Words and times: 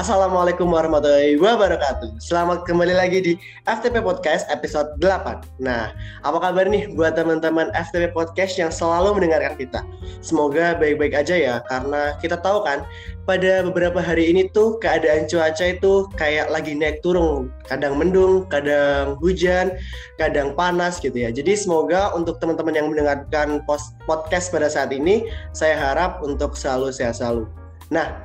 Assalamualaikum 0.00 0.72
warahmatullahi 0.72 1.36
wabarakatuh. 1.36 2.24
Selamat 2.24 2.64
kembali 2.64 2.96
lagi 2.96 3.20
di 3.20 3.32
FTP 3.68 4.00
Podcast 4.00 4.48
episode 4.48 4.96
8. 4.96 5.60
Nah, 5.60 5.92
apa 6.24 6.40
kabar 6.40 6.64
nih 6.72 6.88
buat 6.96 7.20
teman-teman 7.20 7.68
FTP 7.76 8.08
Podcast 8.16 8.56
yang 8.56 8.72
selalu 8.72 9.20
mendengarkan 9.20 9.60
kita? 9.60 9.84
Semoga 10.24 10.72
baik-baik 10.80 11.12
aja 11.12 11.36
ya, 11.36 11.54
karena 11.68 12.16
kita 12.16 12.40
tahu 12.40 12.64
kan 12.64 12.80
pada 13.28 13.60
beberapa 13.60 14.00
hari 14.00 14.32
ini 14.32 14.48
tuh 14.48 14.80
keadaan 14.80 15.28
cuaca 15.28 15.68
itu 15.68 16.08
kayak 16.16 16.48
lagi 16.48 16.72
naik 16.72 17.04
turun, 17.04 17.52
kadang 17.68 18.00
mendung, 18.00 18.48
kadang 18.48 19.20
hujan, 19.20 19.76
kadang 20.16 20.56
panas 20.56 20.96
gitu 20.96 21.28
ya. 21.28 21.28
Jadi 21.28 21.52
semoga 21.60 22.08
untuk 22.16 22.40
teman-teman 22.40 22.72
yang 22.72 22.88
mendengarkan 22.88 23.60
podcast 24.08 24.48
pada 24.48 24.72
saat 24.72 24.96
ini, 24.96 25.28
saya 25.52 25.76
harap 25.76 26.24
untuk 26.24 26.56
selalu 26.56 26.88
sehat 26.88 27.20
selalu. 27.20 27.44
Nah, 27.92 28.16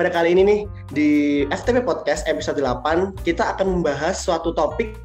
pada 0.00 0.16
kali 0.16 0.32
ini 0.32 0.42
nih 0.48 0.60
di 0.96 1.10
FTP 1.52 1.84
Podcast 1.84 2.24
episode 2.24 2.56
8 2.56 3.20
kita 3.20 3.52
akan 3.52 3.68
membahas 3.84 4.16
suatu 4.16 4.56
topik 4.56 4.96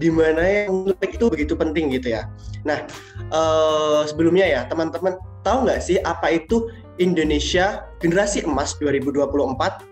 di 0.00 0.08
mana 0.08 0.40
yang 0.40 0.88
topik 0.88 1.20
itu 1.20 1.28
begitu 1.28 1.52
penting 1.52 1.92
gitu 1.92 2.16
ya. 2.16 2.24
Nah, 2.64 2.88
uh, 3.28 4.08
sebelumnya 4.08 4.48
ya 4.48 4.60
teman-teman 4.64 5.20
tahu 5.44 5.68
nggak 5.68 5.84
sih 5.84 6.00
apa 6.08 6.40
itu 6.40 6.72
Indonesia 6.96 7.84
Generasi 8.00 8.48
Emas 8.48 8.80
2024? 8.80 9.84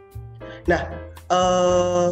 Nah, 0.65 0.81
uh, 1.29 2.09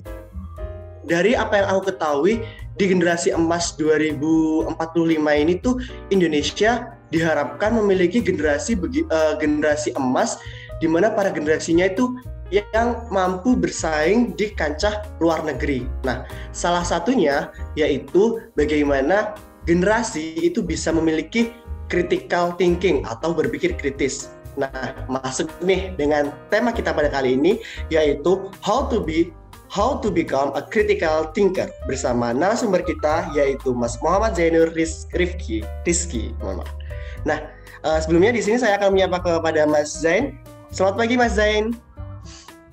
dari 1.08 1.40
apa 1.40 1.64
yang 1.64 1.72
aku 1.72 1.88
ketahui 1.88 2.44
di 2.76 2.84
generasi 2.84 3.32
emas 3.32 3.80
2045 3.80 4.76
ini 5.16 5.56
tuh 5.56 5.80
Indonesia 6.12 6.99
diharapkan 7.10 7.74
memiliki 7.74 8.22
generasi 8.22 8.78
uh, 8.78 9.34
generasi 9.38 9.94
emas 9.98 10.38
di 10.80 10.88
mana 10.88 11.12
para 11.12 11.28
generasinya 11.28 11.90
itu 11.90 12.16
yang 12.50 13.06
mampu 13.14 13.54
bersaing 13.54 14.34
di 14.34 14.50
kancah 14.50 15.06
luar 15.22 15.46
negeri. 15.46 15.86
Nah, 16.02 16.26
salah 16.50 16.82
satunya 16.82 17.54
yaitu 17.78 18.42
bagaimana 18.58 19.38
generasi 19.70 20.34
itu 20.42 20.58
bisa 20.58 20.90
memiliki 20.90 21.54
critical 21.86 22.54
thinking 22.58 23.06
atau 23.06 23.30
berpikir 23.30 23.78
kritis. 23.78 24.34
Nah, 24.58 25.06
masuk 25.06 25.46
nih 25.62 25.94
dengan 25.94 26.34
tema 26.50 26.74
kita 26.74 26.90
pada 26.90 27.06
kali 27.06 27.38
ini 27.38 27.62
yaitu 27.86 28.50
how 28.66 28.90
to 28.90 28.98
be 28.98 29.30
how 29.70 30.02
to 30.02 30.10
become 30.10 30.50
a 30.58 30.62
critical 30.66 31.30
thinker 31.30 31.70
bersama 31.86 32.34
narasumber 32.34 32.82
kita 32.82 33.30
yaitu 33.30 33.70
Mas 33.70 33.94
Muhammad 34.02 34.34
Zainur 34.34 34.74
Rifki 34.74 35.62
Rizki. 35.86 36.34
Mohon 36.42 36.66
maaf. 36.66 36.79
Nah, 37.28 37.38
uh, 37.84 37.98
sebelumnya 38.00 38.32
di 38.32 38.40
sini 38.40 38.56
saya 38.56 38.80
akan 38.80 38.96
menyapa 38.96 39.20
kepada 39.20 39.68
Mas 39.68 39.92
Zain. 39.92 40.40
Selamat 40.72 41.04
pagi 41.04 41.14
Mas 41.20 41.36
Zain. 41.36 41.76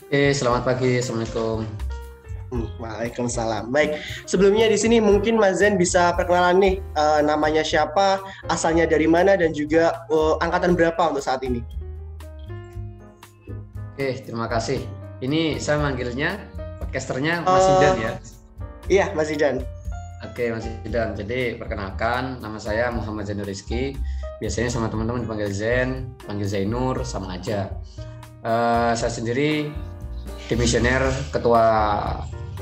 Eh, 0.07 0.31
selamat 0.31 0.63
pagi. 0.63 1.03
Assalamualaikum. 1.03 1.67
Hmm, 2.47 2.67
waalaikumsalam. 2.79 3.75
Baik, 3.75 3.99
sebelumnya 4.23 4.71
di 4.71 4.79
sini 4.79 5.03
mungkin 5.03 5.35
Mas 5.35 5.59
Zain 5.59 5.75
bisa 5.75 6.15
perkenalan 6.15 6.63
nih 6.63 6.75
uh, 6.95 7.19
namanya 7.19 7.59
siapa, 7.59 8.23
asalnya 8.47 8.87
dari 8.87 9.03
mana 9.03 9.35
dan 9.35 9.51
juga 9.51 10.07
uh, 10.07 10.39
angkatan 10.39 10.71
berapa 10.79 11.11
untuk 11.11 11.27
saat 11.27 11.43
ini. 11.43 11.59
Oke, 13.97 14.23
terima 14.23 14.47
kasih. 14.47 14.79
Ini 15.19 15.59
saya 15.59 15.83
manggilnya 15.83 16.39
podcasternya 16.79 17.43
Mas 17.43 17.67
uh, 17.67 17.67
Zidan 17.67 17.95
ya. 17.99 18.11
Iya, 18.87 19.05
Mas 19.11 19.27
Zidan. 19.27 19.67
Oke, 20.23 20.47
Mas 20.55 20.63
Zidan. 20.87 21.19
Jadi 21.19 21.59
perkenalkan, 21.59 22.39
nama 22.39 22.55
saya 22.63 22.95
Muhammad 22.95 23.27
Zainur 23.27 23.43
Rizky 23.43 23.99
biasanya 24.37 24.69
sama 24.69 24.87
teman-teman 24.89 25.25
dipanggil 25.25 25.49
Zen, 25.49 26.13
panggil 26.25 26.47
Zainur 26.47 27.01
sama 27.01 27.37
aja. 27.37 27.73
Uh, 28.45 28.93
saya 28.93 29.09
sendiri 29.09 29.73
demisioner 30.47 31.01
ketua 31.33 31.65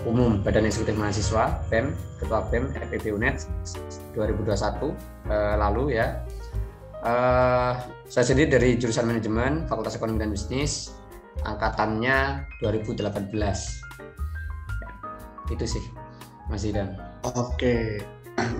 umum 0.08 0.40
Badan 0.42 0.66
Eksekutif 0.70 0.96
Mahasiswa 0.96 1.66
BEM, 1.68 1.92
ketua 2.22 2.48
BEM 2.48 2.72
FPB 2.90 3.12
UNED 3.12 3.38
2021 4.16 4.48
uh, 4.48 5.56
lalu 5.60 6.00
ya. 6.00 6.24
Uh, 7.06 7.78
saya 8.10 8.26
sendiri 8.26 8.50
dari 8.50 8.70
jurusan 8.80 9.06
manajemen 9.06 9.70
Fakultas 9.70 9.98
Ekonomi 10.00 10.22
dan 10.22 10.34
Bisnis, 10.34 10.96
angkatannya 11.44 12.48
2018. 12.64 13.30
Ya, 13.30 14.90
itu 15.54 15.66
sih, 15.68 15.84
Mas 16.50 16.66
Idan. 16.66 16.98
Oke. 17.22 18.02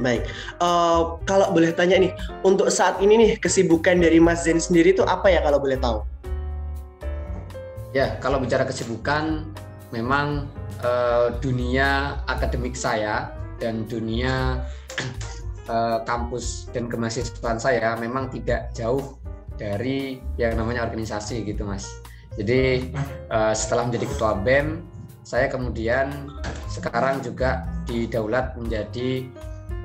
Baik, 0.02 0.28
uh, 0.62 1.20
kalau 1.26 1.52
boleh 1.54 1.72
tanya 1.74 2.00
nih, 2.02 2.12
untuk 2.46 2.70
saat 2.70 3.00
ini 3.02 3.18
nih 3.18 3.32
kesibukan 3.40 4.00
dari 4.00 4.18
Mas 4.22 4.46
Zen 4.46 4.62
sendiri 4.62 4.94
itu 4.94 5.04
apa 5.06 5.30
ya 5.32 5.42
kalau 5.46 5.58
boleh 5.62 5.78
tahu? 5.80 6.04
Ya, 7.96 8.20
kalau 8.20 8.44
bicara 8.44 8.68
kesibukan, 8.68 9.48
memang 9.96 10.52
uh, 10.84 11.38
dunia 11.40 12.20
akademik 12.28 12.76
saya 12.76 13.32
dan 13.62 13.88
dunia 13.88 14.60
uh, 15.72 16.04
kampus 16.04 16.68
dan 16.76 16.92
kemahasiswaan 16.92 17.56
saya 17.56 17.96
memang 17.96 18.28
tidak 18.28 18.76
jauh 18.76 19.16
dari 19.56 20.20
yang 20.36 20.60
namanya 20.60 20.84
organisasi 20.84 21.48
gitu, 21.48 21.64
Mas. 21.64 21.88
Jadi 22.36 22.92
uh, 23.32 23.56
setelah 23.56 23.88
menjadi 23.88 24.12
ketua 24.12 24.36
BEM, 24.44 24.84
saya 25.24 25.48
kemudian 25.48 26.30
sekarang 26.68 27.24
juga 27.24 27.64
didaulat 27.88 28.60
menjadi 28.60 29.26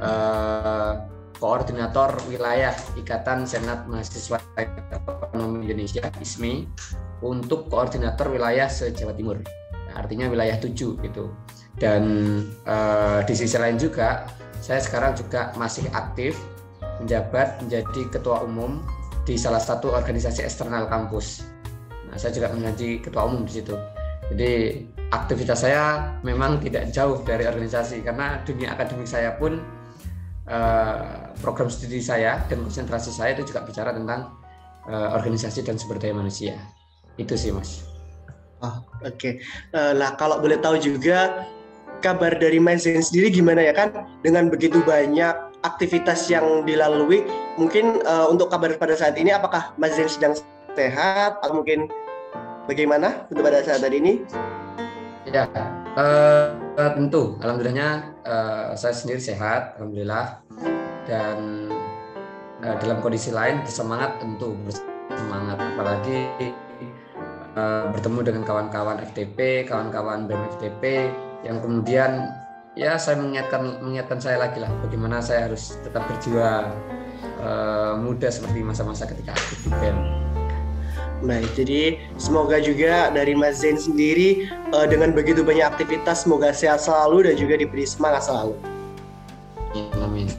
Eh, 0.01 0.93
koordinator 1.41 2.17
wilayah 2.29 2.73
Ikatan 3.01 3.49
Senat 3.49 3.89
Mahasiswa 3.89 4.41
Ekonomi 4.61 5.69
Indonesia 5.69 6.05
ISMI 6.21 6.69
untuk 7.25 7.73
koordinator 7.73 8.29
wilayah 8.29 8.69
se-Jawa 8.69 9.17
Timur. 9.17 9.41
Nah, 9.89 9.95
artinya 10.05 10.29
wilayah 10.29 10.61
7 10.61 11.01
gitu. 11.01 11.33
Dan 11.81 12.05
uh, 12.69 13.25
di 13.25 13.33
sisi 13.33 13.57
lain 13.57 13.81
juga 13.81 14.29
saya 14.61 14.85
sekarang 14.85 15.17
juga 15.17 15.57
masih 15.57 15.89
aktif 15.97 16.37
menjabat 17.01 17.57
menjadi 17.65 18.13
ketua 18.13 18.45
umum 18.45 18.85
di 19.25 19.41
salah 19.41 19.61
satu 19.61 19.89
organisasi 19.97 20.45
eksternal 20.45 20.93
kampus. 20.93 21.41
Nah, 22.13 22.21
saya 22.21 22.37
juga 22.37 22.53
menjadi 22.53 23.01
ketua 23.01 23.25
umum 23.25 23.49
di 23.49 23.53
situ. 23.65 23.73
Jadi 24.29 24.53
aktivitas 25.11 25.67
saya 25.67 26.15
memang 26.23 26.63
tidak 26.63 26.95
jauh 26.95 27.23
dari 27.27 27.47
organisasi 27.47 28.03
karena 28.07 28.41
dunia 28.47 28.75
akademik 28.75 29.11
saya 29.11 29.35
pun 29.35 29.59
Eh, 30.51 31.03
program 31.39 31.71
studi 31.71 32.03
saya 32.03 32.43
dan 32.51 32.67
konsentrasi 32.67 33.15
saya 33.15 33.39
itu 33.39 33.47
juga 33.55 33.63
bicara 33.63 33.95
tentang 33.95 34.35
uh, 34.91 35.15
organisasi 35.15 35.63
dan 35.63 35.79
sumber 35.79 36.03
daya 36.03 36.11
manusia. 36.11 36.59
Itu 37.15 37.39
sih, 37.39 37.55
Mas. 37.55 37.87
Oh, 38.59 38.83
oke. 39.07 39.15
Okay. 39.15 39.33
Eh, 39.71 40.11
kalau 40.19 40.43
boleh 40.43 40.59
tahu 40.59 40.83
juga 40.83 41.47
kabar 42.03 42.35
dari 42.35 42.59
Zain 42.83 42.99
sendiri 42.99 43.31
gimana 43.31 43.63
ya 43.63 43.71
kan 43.71 43.95
dengan 44.27 44.51
begitu 44.51 44.83
banyak 44.83 45.33
aktivitas 45.63 46.27
yang 46.27 46.67
dilalui, 46.67 47.23
mungkin 47.55 48.03
uh, 48.03 48.27
untuk 48.27 48.51
kabar 48.51 48.75
pada 48.75 48.99
saat 48.99 49.15
ini 49.23 49.31
apakah 49.31 49.71
Zain 49.87 50.11
sedang 50.11 50.35
sehat 50.75 51.39
atau 51.47 51.63
mungkin 51.63 51.87
bagaimana 52.67 53.23
untuk 53.31 53.47
pada 53.47 53.63
saat 53.63 53.87
ini? 53.87 54.27
Ya, 55.31 55.47
uh, 55.95 56.91
tentu, 56.99 57.39
alhamdulillahnya 57.39 58.19
uh, 58.27 58.75
saya 58.75 58.91
sendiri 58.91 59.23
sehat, 59.23 59.79
alhamdulillah, 59.79 60.43
dan 61.07 61.71
uh, 62.67 62.75
dalam 62.83 62.99
kondisi 62.99 63.31
lain 63.31 63.63
bersemangat 63.63 64.19
tentu 64.19 64.59
bersemangat, 64.67 65.55
apalagi 65.55 66.51
uh, 67.55 67.95
bertemu 67.95 68.21
dengan 68.27 68.43
kawan-kawan 68.43 68.99
FTP, 69.07 69.71
kawan-kawan 69.71 70.27
BEM 70.27 70.43
FTP 70.59 71.15
yang 71.47 71.63
kemudian 71.63 72.27
ya 72.75 72.99
saya 72.99 73.23
mengingatkan 73.23 73.79
mengingatkan 73.87 74.19
saya 74.19 74.37
lagi 74.43 74.59
lah 74.59 74.71
bagaimana 74.83 75.23
saya 75.23 75.47
harus 75.47 75.79
tetap 75.79 76.11
berjiwa 76.11 76.75
uh, 77.39 77.95
muda 78.03 78.35
seperti 78.35 78.67
masa-masa 78.67 79.07
ketika 79.07 79.39
aktif 79.39 79.63
di 79.63 79.71
BEM. 79.79 80.20
Baik, 81.21 81.53
jadi 81.53 82.01
semoga 82.17 82.57
juga 82.57 83.13
dari 83.13 83.37
Mas 83.37 83.61
Zain 83.61 83.77
sendiri 83.77 84.49
uh, 84.73 84.89
dengan 84.89 85.13
begitu 85.13 85.45
banyak 85.45 85.69
aktivitas 85.69 86.25
semoga 86.25 86.49
sehat 86.49 86.81
selalu 86.81 87.29
dan 87.29 87.35
juga 87.37 87.61
diberi 87.61 87.85
semangat 87.85 88.25
selalu. 88.25 88.57
Amin. 90.01 90.33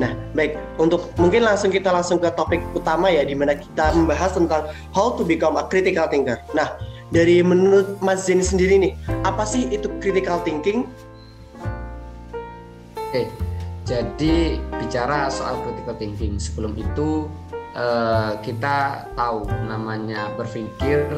Nah, 0.00 0.16
baik 0.32 0.56
untuk 0.80 1.12
mungkin 1.20 1.44
langsung 1.44 1.68
kita 1.68 1.92
langsung 1.92 2.16
ke 2.16 2.32
topik 2.32 2.64
utama 2.72 3.12
ya 3.12 3.20
di 3.20 3.36
mana 3.36 3.52
kita 3.52 3.92
membahas 3.92 4.32
tentang 4.32 4.72
how 4.96 5.12
to 5.12 5.28
become 5.28 5.60
a 5.60 5.64
critical 5.68 6.08
thinker. 6.08 6.40
Nah, 6.56 6.72
dari 7.12 7.44
menurut 7.44 8.00
Mas 8.00 8.24
Zain 8.24 8.40
sendiri 8.40 8.80
nih, 8.80 8.92
apa 9.28 9.44
sih 9.44 9.68
itu 9.68 9.92
critical 10.00 10.40
thinking? 10.40 10.88
Oke. 12.96 13.28
Jadi 13.82 14.62
bicara 14.78 15.26
soal 15.28 15.58
critical 15.66 15.98
thinking, 15.98 16.38
sebelum 16.38 16.72
itu 16.78 17.26
Eh, 17.72 18.32
kita 18.44 19.08
tahu 19.16 19.48
namanya 19.64 20.28
berpikir 20.36 21.08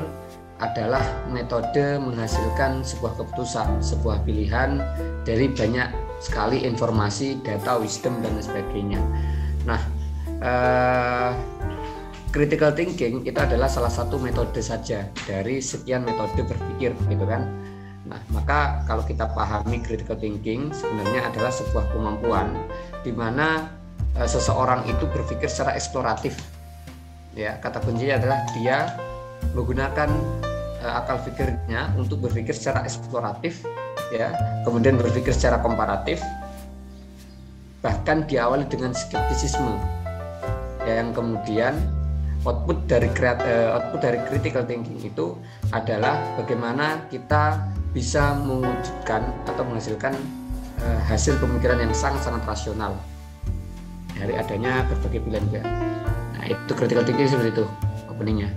adalah 0.63 1.03
metode 1.27 1.99
menghasilkan 1.99 2.87
sebuah 2.87 3.19
keputusan, 3.19 3.83
sebuah 3.83 4.23
pilihan 4.23 4.79
dari 5.27 5.51
banyak 5.51 5.91
sekali 6.23 6.63
informasi, 6.63 7.43
data, 7.43 7.75
wisdom 7.83 8.23
dan 8.23 8.39
sebagainya. 8.39 9.03
Nah, 9.67 9.83
eh, 10.39 11.31
critical 12.31 12.71
thinking 12.71 13.27
itu 13.27 13.39
adalah 13.39 13.67
salah 13.67 13.91
satu 13.91 14.19
metode 14.23 14.59
saja 14.59 15.11
dari 15.23 15.63
sekian 15.63 16.03
metode 16.03 16.43
berpikir 16.43 16.91
gitu 17.07 17.25
kan 17.31 17.47
nah 18.05 18.21
maka 18.35 18.85
kalau 18.85 19.07
kita 19.07 19.25
pahami 19.33 19.81
critical 19.81 20.19
thinking 20.19 20.69
sebenarnya 20.75 21.31
adalah 21.31 21.49
sebuah 21.49 21.89
kemampuan 21.95 22.53
di 23.01 23.15
mana 23.15 23.71
uh, 24.19 24.29
seseorang 24.29 24.87
itu 24.91 25.05
berpikir 25.11 25.47
secara 25.51 25.75
eksploratif. 25.79 26.39
Ya 27.35 27.59
kata 27.59 27.83
kuncinya 27.83 28.19
adalah 28.19 28.39
dia 28.55 28.95
menggunakan 29.53 30.09
uh, 30.85 31.01
akal 31.01 31.21
pikirnya 31.25 31.97
untuk 31.97 32.21
berpikir 32.25 32.53
secara 32.53 32.85
eksploratif 32.85 33.65
ya 34.13 34.31
kemudian 34.63 35.01
berpikir 35.01 35.33
secara 35.33 35.59
komparatif 35.65 36.21
bahkan 37.81 38.25
diawali 38.25 38.65
dengan 38.69 38.93
skeptisisme 38.93 39.77
yang 40.85 41.13
kemudian 41.17 41.77
output 42.45 42.85
dari 42.85 43.09
eh, 43.09 43.73
output 43.73 44.01
dari 44.05 44.19
critical 44.29 44.65
thinking 44.69 45.01
itu 45.01 45.37
adalah 45.73 46.21
bagaimana 46.37 47.09
kita 47.09 47.61
bisa 47.97 48.37
mewujudkan 48.45 49.25
atau 49.49 49.63
menghasilkan 49.65 50.13
hasil 51.09 51.41
pemikiran 51.41 51.81
yang 51.81 51.95
sangat-sangat 51.97 52.45
rasional 52.45 52.93
dari 54.25 54.35
adanya 54.41 54.89
berbagai 54.89 55.21
pilihan 55.21 55.45
juga. 55.53 55.61
Nah 56.35 56.45
itu 56.49 56.73
critical 56.73 57.05
thinking 57.05 57.29
seperti 57.29 57.61
itu 57.61 57.65
openingnya. 58.09 58.49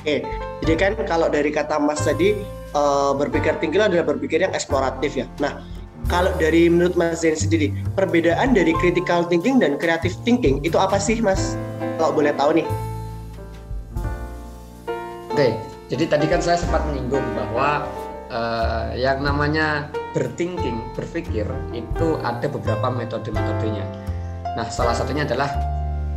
Oke, 0.00 0.24
jadi 0.64 0.74
kan 0.80 0.92
kalau 1.04 1.28
dari 1.28 1.52
kata 1.52 1.76
Mas 1.76 2.00
tadi 2.00 2.32
uh, 2.72 3.12
berpikir 3.12 3.60
tinggi 3.60 3.76
adalah 3.76 4.08
berpikir 4.08 4.40
yang 4.40 4.56
eksploratif 4.56 5.12
ya. 5.12 5.28
Nah, 5.44 5.60
kalau 6.08 6.32
dari 6.40 6.72
menurut 6.72 6.96
Mas 6.96 7.20
Zain 7.20 7.36
sendiri, 7.36 7.68
perbedaan 7.92 8.56
dari 8.56 8.72
critical 8.80 9.28
thinking 9.28 9.60
dan 9.60 9.76
creative 9.76 10.16
thinking 10.24 10.64
itu 10.64 10.80
apa 10.80 10.96
sih, 10.96 11.20
Mas? 11.20 11.52
Kalau 12.00 12.16
boleh 12.16 12.32
tahu 12.32 12.64
nih. 12.64 12.66
Oke, 15.30 15.52
jadi 15.92 16.04
tadi 16.08 16.26
kan 16.32 16.40
saya 16.40 16.56
sempat 16.56 16.80
menyinggung 16.88 17.22
bahwa 17.36 17.84
uh, 18.30 18.94
yang 18.96 19.20
namanya 19.20 19.90
berthinking, 20.16 20.80
berpikir 20.96 21.46
itu 21.74 22.08
ada 22.24 22.46
beberapa 22.46 22.88
metode-metodenya. 22.88 23.84
Nah, 24.56 24.66
salah 24.70 24.94
satunya 24.94 25.26
adalah 25.26 25.50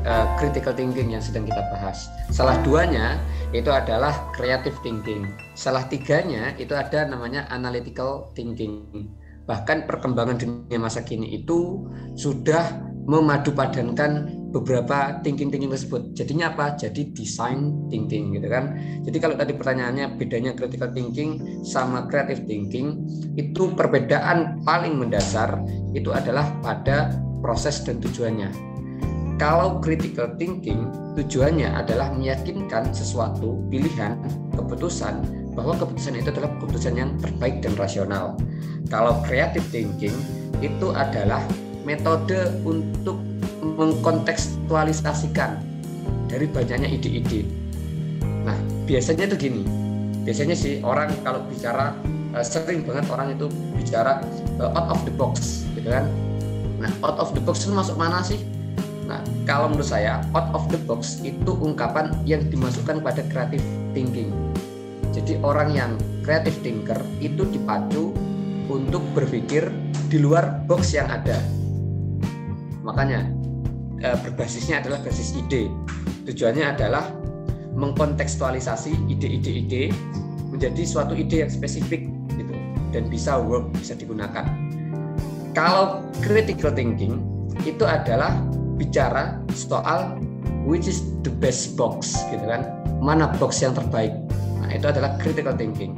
uh, 0.05 0.25
critical 0.37 0.73
thinking 0.73 1.11
yang 1.13 1.21
sedang 1.21 1.49
kita 1.49 1.61
bahas. 1.73 2.09
Salah 2.29 2.57
duanya 2.63 3.19
itu 3.51 3.69
adalah 3.69 4.13
creative 4.33 4.77
thinking. 4.85 5.27
Salah 5.57 5.85
tiganya 5.89 6.53
itu 6.61 6.73
ada 6.77 7.05
namanya 7.05 7.49
analytical 7.53 8.33
thinking 8.37 9.09
bahkan 9.43 9.83
perkembangan 9.83 10.39
dunia 10.39 10.79
masa 10.79 11.03
kini 11.03 11.43
itu 11.43 11.83
sudah 12.15 12.79
memadupadankan 13.03 14.31
beberapa 14.53 15.19
thinking-thinking 15.25 15.73
tersebut. 15.73 16.13
Jadinya 16.13 16.53
apa? 16.53 16.77
Jadi 16.77 17.09
design 17.11 17.89
thinking 17.89 18.37
gitu 18.37 18.47
kan. 18.47 18.77
Jadi 19.01 19.17
kalau 19.17 19.35
tadi 19.35 19.57
pertanyaannya 19.57 20.15
bedanya 20.15 20.53
critical 20.53 20.93
thinking 20.93 21.41
sama 21.65 22.05
creative 22.05 22.45
thinking, 22.45 23.09
itu 23.33 23.73
perbedaan 23.73 24.61
paling 24.61 25.01
mendasar 25.01 25.57
itu 25.97 26.13
adalah 26.13 26.45
pada 26.61 27.17
proses 27.41 27.81
dan 27.81 27.97
tujuannya. 27.97 28.53
Kalau 29.41 29.81
critical 29.81 30.37
thinking 30.37 30.87
tujuannya 31.17 31.73
adalah 31.73 32.13
meyakinkan 32.13 32.93
sesuatu 32.93 33.65
pilihan, 33.67 34.21
keputusan 34.53 35.25
bahwa 35.57 35.73
keputusan 35.77 36.21
itu 36.21 36.29
adalah 36.29 36.53
keputusan 36.61 36.93
yang 36.93 37.17
terbaik 37.17 37.59
dan 37.65 37.73
rasional. 37.73 38.37
Kalau 38.93 39.17
creative 39.25 39.65
thinking 39.73 40.13
itu 40.61 40.93
adalah 40.93 41.41
metode 41.83 42.61
untuk 42.61 43.32
mengkontekstualisasikan 43.63 45.63
dari 46.27 46.45
banyaknya 46.51 46.91
ide-ide. 46.91 47.47
Nah, 48.43 48.59
biasanya 48.83 49.31
itu 49.31 49.47
gini. 49.49 49.63
Biasanya 50.23 50.55
sih 50.55 50.79
orang 50.83 51.11
kalau 51.23 51.43
bicara 51.47 51.95
eh, 52.35 52.43
sering 52.43 52.83
banget 52.83 53.07
orang 53.11 53.35
itu 53.35 53.47
bicara 53.79 54.23
eh, 54.59 54.75
out 54.75 54.87
of 54.91 54.99
the 55.07 55.13
box, 55.15 55.63
gitu 55.79 55.87
kan. 55.87 56.07
Nah, 56.83 56.91
out 57.03 57.19
of 57.19 57.31
the 57.31 57.41
box 57.43 57.63
itu 57.63 57.71
masuk 57.71 57.95
mana 57.95 58.19
sih? 58.23 58.39
Nah, 59.07 59.19
kalau 59.43 59.71
menurut 59.71 59.87
saya 59.87 60.23
out 60.31 60.47
of 60.55 60.67
the 60.71 60.79
box 60.83 61.19
itu 61.23 61.51
ungkapan 61.59 62.15
yang 62.23 62.43
dimasukkan 62.47 63.03
pada 63.03 63.19
creative 63.27 63.63
thinking 63.91 64.31
jadi 65.13 65.37
orang 65.45 65.69
yang 65.77 65.91
creative 66.25 66.57
thinker 66.65 66.97
itu 67.21 67.45
dipacu 67.53 68.09
untuk 68.65 69.05
berpikir 69.13 69.69
di 70.09 70.17
luar 70.17 70.65
box 70.65 70.97
yang 70.97 71.05
ada. 71.05 71.37
Makanya 72.81 73.29
eh, 74.03 74.17
berbasisnya 74.19 74.83
adalah 74.83 74.99
basis 75.01 75.33
ide. 75.33 75.71
Tujuannya 76.27 76.75
adalah 76.75 77.09
mengkontekstualisasi 77.73 79.09
ide-ide 79.09 79.51
ide 79.65 79.83
menjadi 80.53 80.85
suatu 80.85 81.17
ide 81.17 81.41
yang 81.41 81.51
spesifik 81.51 82.05
gitu 82.37 82.53
dan 82.93 83.09
bisa 83.09 83.39
work 83.41 83.73
bisa 83.73 83.97
digunakan. 83.97 84.45
Kalau 85.57 86.05
critical 86.21 86.69
thinking 86.75 87.23
itu 87.65 87.81
adalah 87.87 88.37
bicara 88.77 89.41
soal 89.53 90.19
which 90.67 90.85
is 90.85 91.01
the 91.25 91.33
best 91.41 91.73
box 91.73 92.13
gitu 92.29 92.45
kan 92.45 92.65
mana 93.01 93.29
box 93.41 93.61
yang 93.61 93.73
terbaik 93.73 94.13
itu 94.73 94.85
adalah 94.89 95.15
critical 95.21 95.53
thinking. 95.53 95.93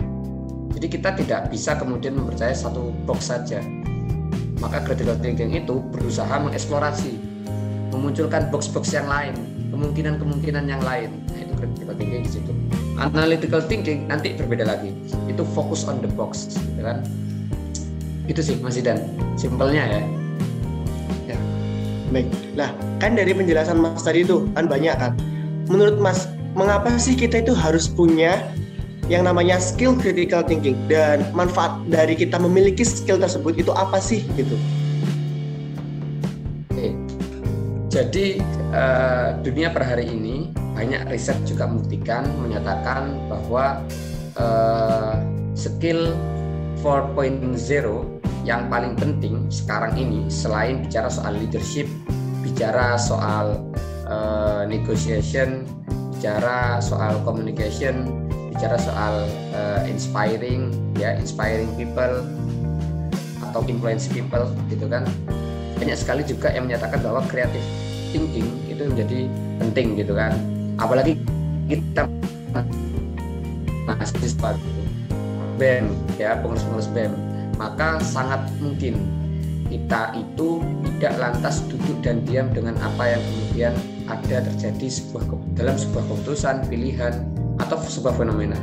Jadi 0.75 0.88
kita 0.92 1.16
tidak 1.16 1.48
bisa 1.48 1.80
kemudian 1.80 2.19
mempercayai 2.19 2.54
satu 2.54 2.92
box 3.07 3.31
saja. 3.31 3.63
Maka 4.60 4.84
critical 4.84 5.16
thinking 5.19 5.56
itu 5.56 5.80
berusaha 5.92 6.31
mengeksplorasi, 6.40 7.16
memunculkan 7.95 8.51
box-box 8.51 8.92
yang 8.92 9.07
lain, 9.07 9.33
kemungkinan-kemungkinan 9.71 10.68
yang 10.68 10.83
lain. 10.83 11.15
Nah, 11.31 11.39
itu 11.39 11.53
critical 11.56 11.95
thinking 11.95 12.21
di 12.27 12.31
situ. 12.31 12.51
Analytical 13.00 13.62
thinking 13.63 14.07
nanti 14.12 14.36
berbeda 14.36 14.68
lagi. 14.68 14.92
Itu 15.31 15.47
fokus 15.56 15.88
on 15.88 16.03
the 16.03 16.12
box, 16.12 16.59
gitu 16.59 16.83
kan? 16.83 17.07
Itu 18.27 18.44
sih 18.44 18.59
Mas 18.59 18.75
dan 18.83 19.07
simpelnya 19.39 19.88
ya. 19.88 20.01
Ya. 21.31 21.38
Baik. 22.12 22.27
Nah, 22.59 22.69
kan 23.00 23.15
dari 23.15 23.31
penjelasan 23.31 23.80
Mas 23.80 24.03
tadi 24.03 24.27
itu 24.27 24.44
kan 24.51 24.68
banyak 24.68 24.95
kan. 25.00 25.15
Menurut 25.71 25.97
Mas, 25.97 26.27
mengapa 26.53 26.92
sih 27.00 27.15
kita 27.15 27.42
itu 27.42 27.56
harus 27.56 27.88
punya 27.88 28.44
yang 29.06 29.30
namanya 29.30 29.62
skill 29.62 29.94
critical 29.94 30.42
thinking 30.42 30.74
dan 30.89 31.21
manfaat 31.37 31.78
dari 31.94 32.18
kita 32.18 32.42
memiliki 32.42 32.81
skill 32.81 33.21
tersebut 33.21 33.54
itu 33.61 33.69
apa 33.73 34.02
sih 34.02 34.25
gitu. 34.33 34.57
Jadi 37.95 38.44
uh, 38.75 39.40
dunia 39.40 39.71
per 39.71 39.87
hari 39.87 40.11
ini 40.11 40.52
banyak 40.75 41.07
riset 41.07 41.40
juga 41.47 41.64
membuktikan 41.64 42.28
menyatakan 42.44 43.16
bahwa 43.31 43.80
uh, 44.35 45.16
skill 45.56 46.11
4.0 46.83 47.56
yang 48.44 48.68
paling 48.68 48.99
penting 48.99 49.47
sekarang 49.47 49.95
ini 49.95 50.28
selain 50.28 50.83
bicara 50.83 51.07
soal 51.07 51.40
leadership, 51.40 51.87
bicara 52.44 52.99
soal 52.99 53.64
uh, 54.11 54.68
negotiation, 54.68 55.64
bicara 56.19 56.83
soal 56.83 57.16
communication, 57.23 58.28
bicara 58.52 58.75
soal 58.75 59.23
inspiring 59.87 60.75
ya 60.99 61.16
inspiring 61.16 61.71
people 61.80 62.28
atau 63.40 63.64
influence 63.71 64.11
people 64.11 64.52
gitu 64.68 64.83
kan 64.92 65.07
banyak 65.85 66.01
sekali 66.01 66.25
juga 66.25 66.49
yang 66.49 66.65
menyatakan 66.65 66.97
bahwa 66.97 67.21
creative 67.30 67.61
thinking 68.09 68.49
itu 68.65 68.89
menjadi 68.89 69.30
penting 69.61 69.94
gitu 70.01 70.18
kan 70.18 70.33
apalagi 70.81 71.13
kita 71.69 72.09
mahasiswa 73.85 74.57
gitu. 74.57 74.81
BEM 75.61 75.94
ya 76.18 76.42
pengurus-pengurus 76.42 76.89
BEM 76.89 77.13
maka 77.61 78.01
sangat 78.01 78.42
mungkin 78.57 78.97
kita 79.69 80.18
itu 80.18 80.57
tidak 80.97 81.13
lantas 81.21 81.61
duduk 81.69 82.01
dan 82.01 82.25
diam 82.25 82.49
dengan 82.49 82.73
apa 82.81 83.13
yang 83.13 83.21
kemudian 83.21 83.73
ada 84.09 84.42
terjadi 84.42 84.89
sebuah 84.89 85.21
dalam 85.54 85.77
sebuah 85.77 86.01
keputusan 86.01 86.65
pilihan 86.65 87.13
atau 87.61 87.77
sebuah 87.77 88.13
fenomena. 88.18 88.57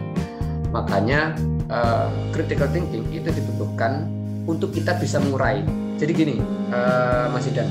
Makanya 0.71 1.35
uh, 1.71 2.07
critical 2.31 2.71
thinking 2.71 3.03
itu 3.11 3.31
dibutuhkan 3.35 4.07
untuk 4.47 4.71
kita 4.75 4.95
bisa 4.99 5.19
mengurai. 5.19 5.63
Jadi 6.03 6.19
gini, 6.19 6.37
uh, 6.75 7.31
Mas 7.31 7.47
Idan, 7.47 7.71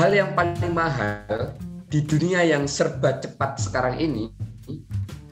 hal 0.00 0.16
yang 0.16 0.32
paling 0.32 0.72
mahal 0.72 1.52
di 1.92 2.00
dunia 2.00 2.40
yang 2.40 2.64
serba 2.64 3.20
cepat 3.20 3.60
sekarang 3.60 4.00
ini, 4.00 4.32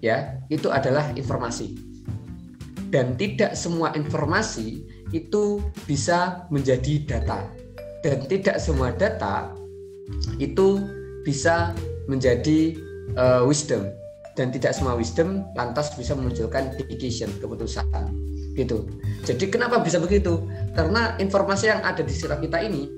ya, 0.05 0.37
itu 0.53 0.69
adalah 0.69 1.09
informasi. 1.17 1.73
Dan 2.93 3.17
tidak 3.17 3.57
semua 3.57 3.97
informasi 3.97 4.85
itu 5.17 5.65
bisa 5.89 6.45
menjadi 6.53 7.17
data. 7.17 7.41
Dan 8.05 8.29
tidak 8.29 8.61
semua 8.61 8.93
data 8.93 9.49
itu 10.37 10.85
bisa 11.25 11.73
menjadi 12.13 12.77
uh, 13.17 13.41
wisdom 13.49 13.89
dan 14.37 14.53
tidak 14.53 14.77
semua 14.77 15.01
wisdom 15.01 15.49
lantas 15.57 15.97
bisa 15.97 16.13
memunculkan 16.13 16.77
decision 16.77 17.33
keputusan 17.41 18.28
gitu. 18.59 18.91
Jadi 19.23 19.47
kenapa 19.47 19.79
bisa 19.79 20.03
begitu? 20.03 20.43
Karena 20.75 21.15
informasi 21.23 21.71
yang 21.71 21.81
ada 21.87 22.03
di 22.03 22.11
sekitar 22.11 22.43
kita 22.43 22.59
ini 22.67 22.91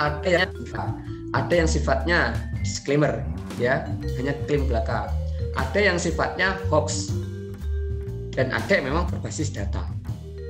ada 0.00 0.28
yang 0.28 0.50
ada 1.36 1.54
yang 1.54 1.68
sifatnya 1.68 2.32
disclaimer 2.64 3.20
ya 3.60 3.84
hanya 4.16 4.32
klaim 4.48 4.64
belaka 4.64 5.12
ada 5.54 5.78
yang 5.78 6.00
sifatnya 6.00 6.56
hoax 6.72 7.12
dan 8.32 8.48
ada 8.50 8.72
yang 8.72 8.88
memang 8.88 9.04
berbasis 9.12 9.52
data 9.52 9.84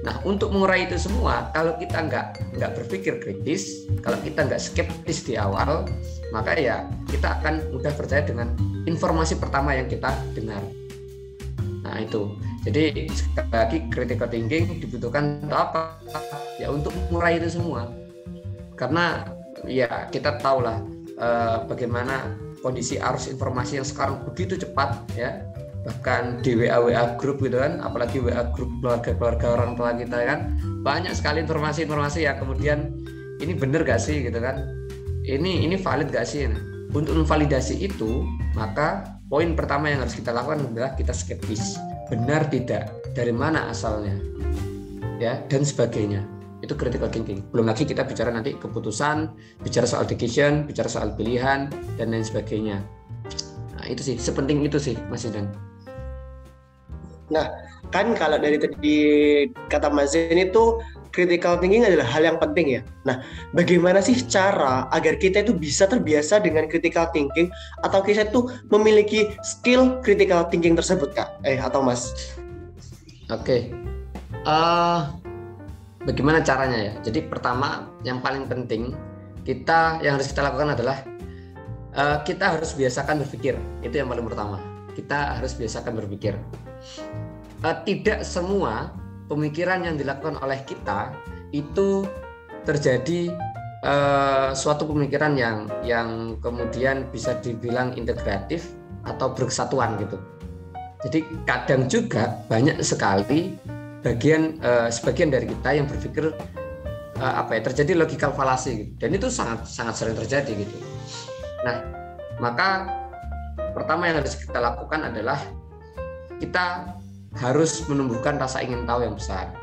Nah, 0.00 0.16
untuk 0.24 0.48
mengurai 0.48 0.88
itu 0.88 0.96
semua, 0.96 1.52
kalau 1.52 1.76
kita 1.76 2.00
nggak 2.00 2.56
nggak 2.56 2.72
berpikir 2.72 3.20
kritis, 3.20 3.84
kalau 4.00 4.16
kita 4.24 4.48
nggak 4.48 4.56
skeptis 4.56 5.28
di 5.28 5.36
awal, 5.36 5.84
maka 6.32 6.56
ya 6.56 6.88
kita 7.12 7.36
akan 7.36 7.68
mudah 7.68 7.92
percaya 7.92 8.24
dengan 8.24 8.56
informasi 8.88 9.36
pertama 9.36 9.76
yang 9.76 9.92
kita 9.92 10.08
dengar. 10.32 10.64
Nah 11.90 12.06
itu, 12.06 12.38
jadi 12.62 13.10
sekali 13.10 13.50
lagi 13.50 13.78
critical 13.90 14.30
thinking 14.30 14.78
dibutuhkan 14.78 15.42
untuk 15.42 15.58
apa? 15.58 15.98
Ya 16.62 16.70
untuk 16.70 16.94
mengurai 17.10 17.42
itu 17.42 17.50
semua. 17.50 17.90
Karena 18.78 19.26
ya 19.66 20.06
kita 20.14 20.38
tahulah 20.38 20.78
eh, 21.18 21.58
bagaimana 21.66 22.38
kondisi 22.62 22.94
arus 23.02 23.26
informasi 23.26 23.82
yang 23.82 23.86
sekarang 23.88 24.22
begitu 24.22 24.54
cepat 24.54 25.02
ya. 25.18 25.42
Bahkan 25.82 26.46
di 26.46 26.54
WA 26.54 26.78
WA 26.78 27.18
grup 27.18 27.42
gitu 27.42 27.58
kan 27.58 27.82
apalagi 27.82 28.22
WA 28.22 28.46
grup 28.54 28.70
keluarga 28.78 29.10
keluarga 29.16 29.46
orang 29.58 29.70
tua 29.74 29.90
kita 29.96 30.18
kan 30.28 30.40
banyak 30.84 31.10
sekali 31.16 31.42
informasi-informasi 31.42 32.28
yang 32.28 32.36
kemudian 32.38 32.78
ini 33.40 33.56
benar 33.56 33.82
gak 33.82 33.98
sih? 33.98 34.22
gitu 34.22 34.38
kan. 34.38 34.62
Ini 35.26 35.66
ini 35.66 35.74
valid 35.74 36.12
gak 36.14 36.28
sih? 36.28 36.46
Nah, 36.46 36.60
untuk 36.90 37.14
memvalidasi 37.14 37.78
itu 37.78 38.26
maka 38.58 39.18
poin 39.30 39.54
pertama 39.54 39.86
yang 39.90 40.02
harus 40.02 40.14
kita 40.18 40.34
lakukan 40.34 40.66
adalah 40.74 40.98
kita 40.98 41.14
skeptis. 41.14 41.78
Benar 42.10 42.50
tidak? 42.50 42.90
Dari 43.14 43.30
mana 43.30 43.70
asalnya? 43.70 44.14
Ya 45.22 45.38
dan 45.46 45.62
sebagainya. 45.62 46.26
Itu 46.60 46.74
critical 46.76 47.08
thinking. 47.08 47.46
Belum 47.54 47.70
lagi 47.70 47.86
kita 47.86 48.02
bicara 48.04 48.34
nanti 48.34 48.58
keputusan 48.58 49.30
bicara 49.62 49.86
soal 49.86 50.04
decision 50.04 50.66
bicara 50.66 50.90
soal 50.90 51.14
pilihan 51.14 51.70
dan 51.96 52.10
lain 52.10 52.26
sebagainya. 52.26 52.82
Nah 53.78 53.86
itu 53.86 54.02
sih. 54.02 54.16
Sepenting 54.18 54.66
itu 54.66 54.76
sih 54.82 54.98
Mas 55.08 55.22
Idan. 55.22 55.46
Nah, 57.30 57.46
kan 57.94 58.10
kalau 58.18 58.42
dari 58.42 58.58
tadi 58.58 58.96
kata 59.70 59.86
Mas 59.94 60.12
Zain 60.12 60.34
itu 60.34 60.82
critical 61.10 61.58
thinking 61.58 61.86
adalah 61.86 62.06
hal 62.06 62.22
yang 62.22 62.38
penting 62.38 62.78
ya. 62.78 62.82
Nah, 63.06 63.22
bagaimana 63.54 63.98
sih 64.00 64.18
cara 64.26 64.86
agar 64.94 65.18
kita 65.18 65.44
itu 65.44 65.54
bisa 65.54 65.86
terbiasa 65.86 66.42
dengan 66.42 66.66
critical 66.66 67.10
thinking 67.14 67.50
atau 67.86 68.00
kita 68.02 68.26
itu 68.26 68.48
memiliki 68.70 69.34
skill 69.42 69.98
critical 70.00 70.46
thinking 70.48 70.74
tersebut, 70.74 71.12
Kak? 71.14 71.42
Eh, 71.42 71.58
atau 71.58 71.82
Mas? 71.82 72.10
Oke. 73.30 73.44
Okay. 73.44 73.60
Uh, 74.42 74.50
eh, 74.50 75.00
bagaimana 76.08 76.40
caranya 76.40 76.78
ya? 76.78 76.92
Jadi 77.04 77.26
pertama, 77.26 77.90
yang 78.06 78.24
paling 78.24 78.48
penting 78.48 78.96
kita 79.44 80.00
yang 80.04 80.16
harus 80.16 80.30
kita 80.30 80.46
lakukan 80.46 80.74
adalah 80.78 81.02
uh, 81.94 82.18
kita 82.24 82.56
harus 82.56 82.72
biasakan 82.72 83.22
berpikir. 83.26 83.54
Itu 83.84 84.00
yang 84.00 84.08
paling 84.08 84.24
pertama. 84.24 84.58
Kita 84.94 85.38
harus 85.38 85.54
biasakan 85.54 85.96
berpikir 86.02 86.34
uh, 87.64 87.76
tidak 87.84 88.24
semua 88.24 88.92
pemikiran 89.30 89.86
yang 89.86 89.94
dilakukan 89.94 90.42
oleh 90.42 90.58
kita 90.66 91.14
itu 91.54 92.02
terjadi 92.66 93.30
uh, 93.86 94.50
suatu 94.52 94.90
pemikiran 94.90 95.38
yang 95.38 95.70
yang 95.86 96.36
kemudian 96.42 97.06
bisa 97.14 97.38
dibilang 97.38 97.94
integratif 97.94 98.74
atau 99.06 99.32
berkesatuan 99.32 99.96
gitu. 100.02 100.18
Jadi 101.00 101.24
kadang 101.48 101.88
juga 101.88 102.36
banyak 102.50 102.82
sekali 102.84 103.56
bagian 104.04 104.60
uh, 104.60 104.92
sebagian 104.92 105.32
dari 105.32 105.48
kita 105.48 105.70
yang 105.72 105.86
berpikir 105.88 106.34
uh, 107.16 107.34
apa 107.40 107.56
ya 107.56 107.60
terjadi 107.72 107.96
logical 107.96 108.36
fallacy 108.36 108.84
gitu. 108.84 108.92
dan 109.00 109.10
itu 109.16 109.28
sangat 109.32 109.64
sangat 109.64 109.94
sering 109.96 110.16
terjadi 110.18 110.52
gitu. 110.52 110.76
Nah, 111.64 111.80
maka 112.40 112.68
pertama 113.72 114.08
yang 114.08 114.20
harus 114.20 114.36
kita 114.36 114.60
lakukan 114.60 115.08
adalah 115.08 115.40
kita 116.40 116.96
harus 117.38 117.86
menumbuhkan 117.86 118.40
rasa 118.40 118.64
ingin 118.64 118.82
tahu 118.88 119.06
yang 119.06 119.14
besar. 119.14 119.54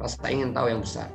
Rasa 0.00 0.16
ingin 0.32 0.56
tahu 0.56 0.72
yang 0.72 0.80
besar. 0.80 1.08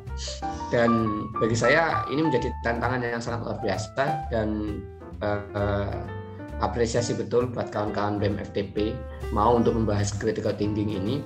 Dan 0.69 1.25
bagi 1.41 1.57
saya 1.57 2.05
ini 2.13 2.21
menjadi 2.21 2.53
tantangan 2.61 3.01
yang 3.01 3.23
sangat 3.23 3.41
luar 3.45 3.57
biasa 3.63 4.29
dan 4.29 4.81
uh, 5.23 5.97
apresiasi 6.59 7.15
betul 7.15 7.49
buat 7.49 7.71
kawan-kawan 7.71 8.19
BEM 8.19 8.35
FTP 8.51 8.93
mau 9.31 9.55
untuk 9.55 9.73
membahas 9.75 10.13
critical 10.13 10.53
thinking 10.53 10.93
ini. 10.93 11.23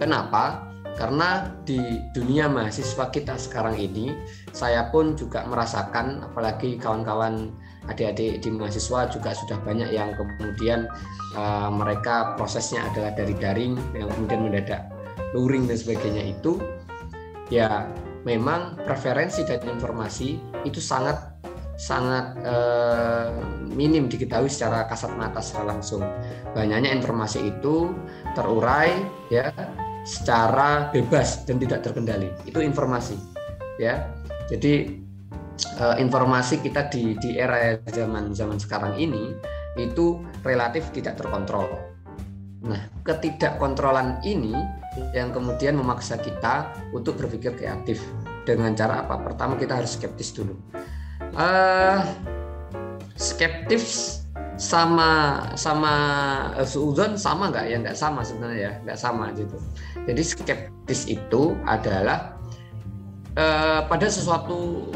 Kenapa? 0.00 0.74
Karena 0.94 1.50
di 1.66 1.78
dunia 2.14 2.46
mahasiswa 2.46 3.10
kita 3.10 3.34
sekarang 3.34 3.74
ini 3.74 4.14
saya 4.54 4.94
pun 4.94 5.18
juga 5.18 5.42
merasakan 5.42 6.22
apalagi 6.22 6.78
kawan-kawan 6.78 7.50
adik-adik 7.90 8.40
di 8.40 8.48
mahasiswa 8.48 9.10
juga 9.12 9.36
sudah 9.36 9.58
banyak 9.62 9.92
yang 9.92 10.16
kemudian 10.16 10.88
uh, 11.36 11.68
mereka 11.68 12.34
prosesnya 12.38 12.84
adalah 12.92 13.12
dari 13.12 13.36
daring 13.36 13.76
yang 13.92 14.08
kemudian 14.12 14.40
mendadak 14.48 14.88
luring 15.36 15.68
dan 15.68 15.76
sebagainya 15.76 16.32
itu 16.36 16.62
ya 17.52 17.88
memang 18.24 18.80
preferensi 18.88 19.44
dan 19.44 19.60
informasi 19.68 20.40
itu 20.64 20.80
sangat 20.80 21.34
sangat 21.74 22.38
uh, 22.46 23.34
minim 23.74 24.06
diketahui 24.06 24.46
secara 24.46 24.86
kasat 24.86 25.10
mata 25.18 25.42
secara 25.42 25.74
langsung 25.74 26.06
banyaknya 26.54 26.94
informasi 26.94 27.50
itu 27.50 27.90
terurai 28.38 28.94
ya 29.28 29.50
secara 30.04 30.92
bebas 30.92 31.42
dan 31.48 31.56
tidak 31.58 31.82
terkendali. 31.82 32.28
Itu 32.44 32.60
informasi, 32.60 33.16
ya. 33.80 34.06
Jadi 34.52 35.03
uh, 35.80 35.96
informasi 35.98 36.60
kita 36.62 36.90
di 36.90 37.14
di 37.18 37.38
era 37.38 37.78
zaman 37.90 38.34
zaman 38.34 38.58
sekarang 38.58 38.98
ini 38.98 39.34
itu 39.78 40.22
relatif 40.46 40.86
tidak 40.94 41.18
terkontrol. 41.18 41.66
Nah, 42.64 42.80
ketidakkontrolan 43.04 44.24
ini 44.24 44.56
yang 45.12 45.34
kemudian 45.34 45.76
memaksa 45.76 46.16
kita 46.16 46.70
untuk 46.94 47.18
berpikir 47.20 47.52
kreatif 47.58 48.00
dengan 48.48 48.72
cara 48.72 49.04
apa? 49.04 49.20
Pertama 49.20 49.58
kita 49.58 49.76
harus 49.82 49.98
skeptis 49.98 50.32
dulu. 50.32 50.56
Uh, 51.34 52.00
skeptis 53.18 54.22
sama 54.54 55.42
sama 55.58 55.94
uh, 56.54 56.62
suudon 56.62 57.18
sama 57.18 57.50
nggak 57.50 57.66
ya 57.66 57.76
nggak 57.82 57.98
sama 57.98 58.22
sebenarnya 58.22 58.58
ya 58.58 58.72
nggak 58.86 58.98
sama 58.98 59.34
gitu 59.34 59.58
jadi 60.06 60.22
skeptis 60.22 61.10
itu 61.10 61.58
adalah 61.66 62.38
uh, 63.34 63.82
pada 63.90 64.06
sesuatu 64.06 64.86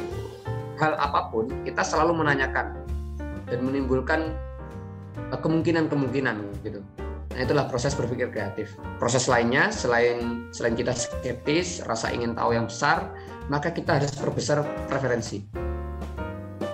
hal 0.79 0.95
apa 0.97 1.29
pun 1.29 1.51
kita 1.67 1.83
selalu 1.83 2.23
menanyakan 2.23 2.79
dan 3.51 3.59
menimbulkan 3.61 4.33
uh, 5.35 5.39
kemungkinan-kemungkinan 5.39 6.37
gitu. 6.63 6.81
Nah 7.35 7.41
itulah 7.45 7.71
proses 7.71 7.95
berpikir 7.95 8.33
kreatif. 8.33 8.75
Proses 8.99 9.31
lainnya 9.31 9.71
selain 9.71 10.49
selain 10.51 10.75
kita 10.75 10.95
skeptis 10.95 11.85
rasa 11.87 12.11
ingin 12.11 12.35
tahu 12.35 12.57
yang 12.57 12.67
besar 12.67 13.11
maka 13.47 13.71
kita 13.75 13.99
harus 14.01 14.11
perbesar 14.15 14.65
preferensi. 14.91 15.45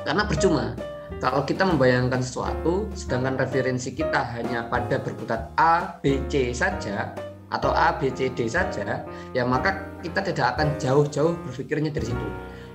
Karena 0.05 0.25
percuma 0.29 0.77
kalau 1.25 1.47
kita 1.49 1.65
membayangkan 1.65 2.21
sesuatu, 2.21 2.91
sedangkan 2.93 3.41
referensi 3.41 3.97
kita 3.97 4.29
hanya 4.37 4.69
pada 4.69 5.01
berkutat 5.01 5.57
A, 5.57 5.97
B, 6.05 6.21
C 6.29 6.53
saja, 6.53 7.17
atau 7.55 7.71
A, 7.71 7.97
B, 7.97 8.11
C, 8.13 8.29
D 8.35 8.51
saja, 8.51 9.07
ya 9.33 9.43
maka 9.47 9.89
kita 10.03 10.21
tidak 10.21 10.59
akan 10.59 10.75
jauh-jauh 10.77 11.39
berpikirnya 11.49 11.95
dari 11.95 12.13
situ. 12.13 12.27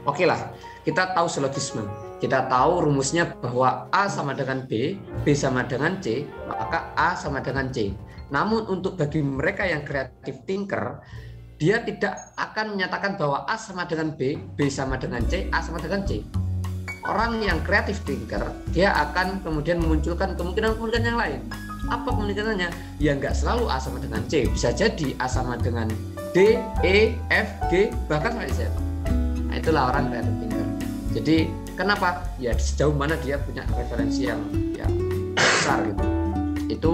Oke 0.07 0.23
lah, 0.23 0.39
kita 0.87 1.11
tahu 1.15 1.27
silogisme. 1.27 1.83
Kita 2.19 2.51
tahu 2.51 2.83
rumusnya 2.83 3.31
bahwa 3.39 3.87
A 3.95 4.11
sama 4.11 4.35
dengan 4.35 4.67
B, 4.67 4.99
B 5.23 5.31
sama 5.31 5.63
dengan 5.63 6.03
C, 6.03 6.27
maka 6.47 6.91
A 6.99 7.15
sama 7.15 7.39
dengan 7.39 7.71
C. 7.71 7.95
Namun 8.27 8.67
untuk 8.67 8.99
bagi 8.99 9.23
mereka 9.23 9.63
yang 9.63 9.87
kreatif 9.87 10.43
thinker, 10.43 10.99
dia 11.55 11.79
tidak 11.83 12.35
akan 12.35 12.75
menyatakan 12.75 13.15
bahwa 13.15 13.47
A 13.47 13.55
sama 13.55 13.87
dengan 13.87 14.15
B, 14.15 14.35
B 14.55 14.67
sama 14.67 14.99
dengan 14.99 15.23
C, 15.31 15.47
A 15.55 15.63
sama 15.63 15.79
dengan 15.79 16.03
C. 16.03 16.23
Orang 17.07 17.39
yang 17.39 17.63
kreatif 17.63 18.03
thinker 18.03 18.43
dia 18.75 18.91
akan 18.91 19.39
kemudian 19.41 19.79
memunculkan 19.79 20.35
kemungkinan-kemungkinan 20.35 21.07
yang 21.07 21.19
lain. 21.19 21.39
Apa 21.87 22.11
kemungkinannya? 22.11 22.69
Ya 22.99 23.15
nggak 23.15 23.31
selalu 23.31 23.71
A 23.71 23.79
sama 23.79 24.03
dengan 24.03 24.21
C. 24.27 24.45
Bisa 24.51 24.75
jadi 24.75 25.15
A 25.23 25.25
sama 25.31 25.55
dengan 25.55 25.87
D 26.35 26.59
E 26.83 27.15
F 27.31 27.49
G 27.71 27.89
bahkan 28.11 28.35
sampai 28.35 28.51
Z. 28.51 28.67
Nah 29.47 29.55
itulah 29.57 29.89
orang 29.95 30.11
kreatif 30.11 30.33
thinker 30.37 30.48
jadi 31.09 31.49
kenapa? 31.73 32.21
Ya 32.37 32.53
sejauh 32.53 32.93
mana 32.93 33.17
dia 33.17 33.41
punya 33.41 33.65
referensi 33.73 34.29
yang 34.29 34.41
yang 34.77 34.93
besar 35.33 35.81
gitu. 35.89 36.05
Itu 36.69 36.93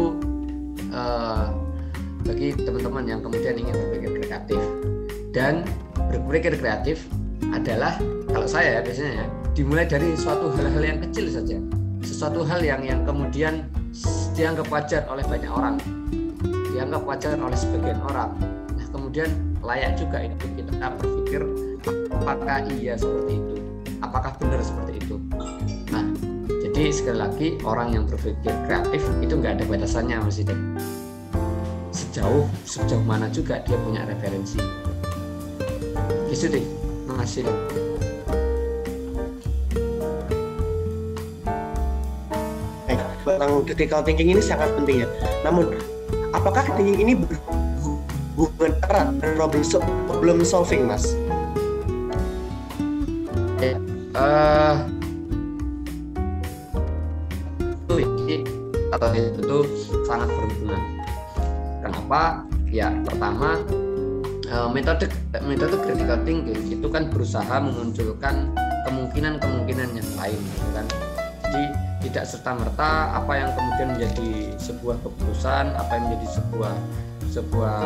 uh, 0.95 1.51
bagi 2.23 2.55
teman-teman 2.55 3.03
yang 3.03 3.19
kemudian 3.19 3.59
ingin 3.59 3.75
berpikir 3.75 4.11
kreatif. 4.23 4.61
Dan 5.35 5.67
berpikir 5.99 6.55
kreatif 6.55 7.03
adalah 7.51 7.99
kalau 8.31 8.47
saya 8.47 8.79
ya 8.79 8.81
biasanya 8.87 9.13
ya 9.19 9.25
dimulai 9.51 9.83
dari 9.83 10.15
suatu 10.15 10.47
hal-hal 10.55 10.83
yang 10.95 10.99
kecil 11.03 11.27
saja. 11.27 11.59
Sesuatu 12.07 12.47
hal 12.47 12.63
yang 12.63 12.87
yang 12.87 13.03
kemudian 13.03 13.67
dianggap 14.31 14.71
wajar 14.71 15.03
oleh 15.11 15.27
banyak 15.27 15.51
orang. 15.51 15.75
Dianggap 16.71 17.03
wajar 17.03 17.35
oleh 17.35 17.57
sebagian 17.59 17.99
orang. 17.99 18.31
Nah 18.79 18.87
kemudian 18.95 19.27
layak 19.59 19.99
juga 19.99 20.23
itu 20.23 20.45
kita 20.55 20.87
berpikir 21.03 21.41
apakah 22.15 22.63
iya 22.79 22.95
seperti 22.95 23.43
itu 23.43 23.64
apakah 24.15 24.31
benar 24.39 24.63
seperti 24.63 25.03
itu 25.03 25.19
nah 25.91 26.07
jadi 26.63 26.87
sekali 26.87 27.19
lagi 27.19 27.47
orang 27.67 27.99
yang 27.99 28.03
berpikir 28.07 28.55
kreatif 28.63 29.03
itu 29.19 29.35
nggak 29.35 29.59
ada 29.59 29.63
batasannya 29.67 30.23
Mas 30.23 30.39
Ida 30.39 30.55
sejauh 31.91 32.47
sejauh 32.63 33.03
mana 33.03 33.27
juga 33.27 33.59
dia 33.67 33.75
punya 33.75 34.07
referensi 34.07 34.55
itu 36.31 36.47
deh 36.47 36.63
makasih 37.11 37.43
tentang 43.35 43.67
critical 43.67 43.99
thinking 43.99 44.31
ini 44.31 44.39
sangat 44.39 44.71
penting 44.79 45.03
ya. 45.03 45.07
Namun, 45.43 45.75
apakah 46.31 46.63
thinking 46.77 47.03
ini 47.03 47.13
berhubungan 47.19 48.79
erat 48.85 49.11
dengan 49.19 49.49
problem 50.07 50.39
solving, 50.45 50.87
Mas? 50.87 51.17
Uh, 54.15 54.79
atau 58.95 59.11
itu 59.11 59.57
sangat 60.07 60.31
berhubungan. 60.31 60.81
Kenapa? 61.83 62.47
Ya, 62.71 62.95
pertama 63.03 63.59
uh, 64.47 64.71
metode 64.71 65.11
metode 65.43 65.75
critical 65.83 66.19
thinking 66.23 66.63
itu 66.71 66.87
kan 66.87 67.11
berusaha 67.11 67.59
memunculkan 67.59 68.55
kemungkinan-kemungkinan 68.87 69.89
yang 69.99 70.09
lain, 70.15 70.39
gitu 70.39 70.69
kan. 70.71 70.85
Jadi 71.43 71.63
tidak 72.07 72.23
serta 72.23 72.51
merta 72.55 72.89
apa 73.19 73.33
yang 73.35 73.49
kemudian 73.51 73.87
menjadi 73.99 74.31
sebuah 74.61 74.95
keputusan 75.03 75.75
apa 75.75 75.91
yang 75.97 76.03
menjadi 76.07 76.27
sebuah 76.39 76.73
sebuah 77.35 77.81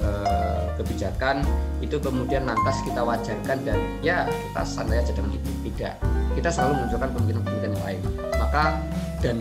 e, 0.00 0.10
kebijakan 0.76 1.42
itu 1.80 1.96
kemudian 1.98 2.44
lantas 2.44 2.78
kita 2.84 3.00
wajarkan 3.00 3.58
dan 3.64 3.78
ya 4.04 4.28
kita 4.28 4.62
santai 4.62 5.00
aja 5.00 5.12
dengan 5.12 5.34
itu. 5.34 5.50
Tidak. 5.72 5.94
Kita 6.36 6.48
selalu 6.52 6.72
menunjukkan 6.84 7.08
kemungkinan-kemungkinan 7.16 7.72
yang 7.74 7.84
lain. 7.84 8.00
Maka 8.36 8.64
dan 9.24 9.36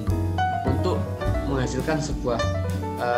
untuk 0.65 0.98
menghasilkan 1.46 2.01
sebuah 2.01 2.39
e, 2.98 3.10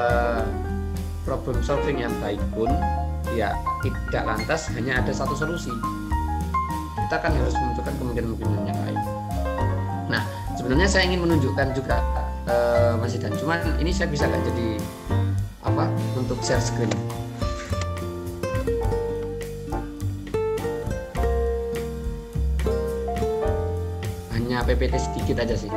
problem 1.24 1.58
solving 1.62 2.02
yang 2.04 2.14
baik 2.20 2.42
pun 2.52 2.68
ya 3.38 3.54
tidak 3.86 4.24
lantas 4.26 4.68
hanya 4.74 5.00
ada 5.00 5.14
satu 5.14 5.38
solusi. 5.38 5.72
Kita 7.08 7.16
kan 7.24 7.32
harus 7.32 7.56
menunjukkan 7.56 7.94
kemungkinan-kemungkinan 8.02 8.64
yang 8.68 8.80
lain. 8.84 9.00
Nah 10.12 10.24
sebenarnya 10.60 10.90
saya 10.90 11.08
ingin 11.08 11.24
menunjukkan 11.24 11.72
juga 11.72 12.04
uh, 12.52 13.00
Mas 13.00 13.16
Idan. 13.16 13.32
Cuman 13.40 13.64
ini 13.80 13.96
saya 13.96 14.12
bisa 14.12 14.28
nggak 14.28 14.44
jadi 14.44 14.68
apa 15.64 15.88
untuk 16.20 16.40
share 16.44 16.60
screen 16.60 16.92
PPT 24.68 25.00
sedikit 25.00 25.40
aja 25.40 25.56
sih 25.56 25.72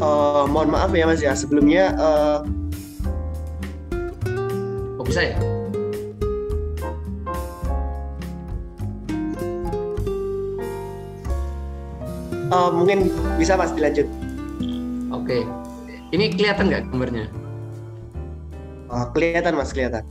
Uh, 0.00 0.48
mohon 0.48 0.72
maaf 0.72 0.96
ya 0.96 1.04
mas 1.04 1.20
ya 1.20 1.36
sebelumnya 1.36 1.92
uh, 2.00 2.40
bisa 5.10 5.26
ya? 5.26 5.36
Uh, 12.48 12.70
mungkin 12.70 13.10
bisa 13.36 13.58
mas 13.58 13.74
dilanjut. 13.74 14.06
Oke, 15.10 15.42
ini 16.14 16.30
kelihatan 16.30 16.70
nggak 16.70 16.88
gambarnya? 16.94 17.39
Uh, 18.90 19.06
kelihatan 19.14 19.54
mas, 19.54 19.70
kelihatan. 19.70 20.02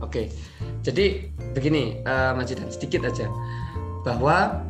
Oke, 0.00 0.32
jadi 0.80 1.28
begini 1.52 2.00
uh, 2.04 2.32
Mas 2.36 2.48
Jidan, 2.48 2.68
sedikit 2.68 3.04
aja 3.08 3.28
bahwa 4.04 4.60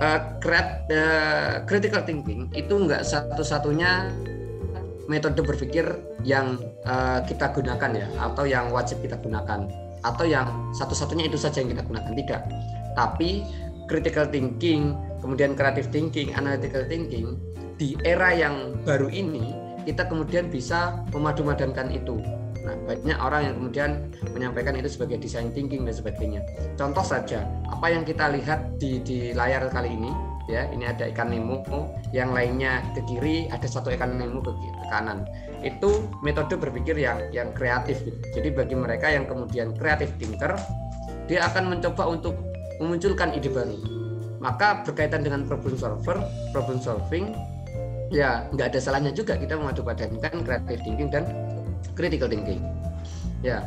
uh, 0.00 0.20
uh, 0.40 1.54
critical 1.68 2.02
thinking 2.04 2.48
itu 2.56 2.72
nggak 2.72 3.04
satu-satunya 3.04 4.08
metode 5.04 5.40
berpikir 5.44 5.84
yang 6.24 6.56
uh, 6.88 7.20
kita 7.28 7.52
gunakan 7.52 7.90
ya 7.92 8.08
atau 8.16 8.48
yang 8.48 8.72
wajib 8.72 9.04
kita 9.04 9.20
gunakan 9.20 9.68
atau 10.04 10.24
yang 10.24 10.48
satu-satunya 10.76 11.28
itu 11.28 11.36
saja 11.36 11.60
yang 11.60 11.76
kita 11.76 11.84
gunakan 11.84 12.12
tidak 12.16 12.40
tapi 12.96 13.44
critical 13.88 14.24
thinking 14.28 14.96
kemudian 15.20 15.52
creative 15.52 15.88
thinking 15.92 16.32
analytical 16.32 16.84
thinking 16.88 17.36
di 17.76 17.96
era 18.08 18.32
yang 18.32 18.72
baru 18.88 19.12
ini 19.12 19.63
kita 19.84 20.08
kemudian 20.08 20.48
bisa 20.48 21.04
memadu-madankan 21.12 21.92
itu. 21.92 22.18
Nah 22.64 22.74
banyak 22.88 23.18
orang 23.20 23.40
yang 23.44 23.54
kemudian 23.60 23.90
menyampaikan 24.32 24.74
itu 24.80 24.88
sebagai 24.88 25.20
design 25.20 25.52
thinking 25.52 25.84
dan 25.84 25.92
sebagainya. 25.92 26.40
Contoh 26.80 27.04
saja 27.04 27.44
apa 27.68 27.92
yang 27.92 28.02
kita 28.08 28.32
lihat 28.32 28.80
di 28.80 29.04
di 29.04 29.36
layar 29.36 29.68
kali 29.68 29.92
ini 29.92 30.10
ya 30.48 30.68
ini 30.72 30.84
ada 30.84 31.08
ikan 31.12 31.32
nemo 31.32 31.64
yang 32.12 32.36
lainnya 32.36 32.84
ke 32.92 33.00
kiri 33.08 33.48
ada 33.48 33.64
satu 33.64 33.92
ikan 33.92 34.16
nemo 34.16 34.40
ke, 34.40 34.52
kanan. 34.88 35.28
Itu 35.60 36.08
metode 36.24 36.56
berpikir 36.56 36.96
yang 36.96 37.20
yang 37.32 37.52
kreatif 37.52 38.00
gitu. 38.04 38.40
jadi 38.40 38.48
bagi 38.52 38.76
mereka 38.76 39.12
yang 39.12 39.28
kemudian 39.28 39.76
kreatif 39.76 40.08
thinker 40.16 40.56
dia 41.28 41.44
akan 41.48 41.76
mencoba 41.76 42.04
untuk 42.08 42.36
memunculkan 42.80 43.36
ide 43.36 43.52
baru. 43.52 43.76
Maka 44.40 44.84
berkaitan 44.84 45.24
dengan 45.24 45.44
problem 45.48 45.76
solver 45.76 46.20
problem 46.52 46.80
solving 46.80 47.32
ya 48.14 48.46
nggak 48.54 48.70
ada 48.70 48.78
salahnya 48.78 49.10
juga 49.10 49.34
kita 49.34 49.58
mengadu 49.58 49.82
padankan 49.82 50.46
creative 50.46 50.82
thinking 50.86 51.10
dan 51.10 51.26
critical 51.98 52.30
thinking. 52.30 52.62
Ya. 53.42 53.66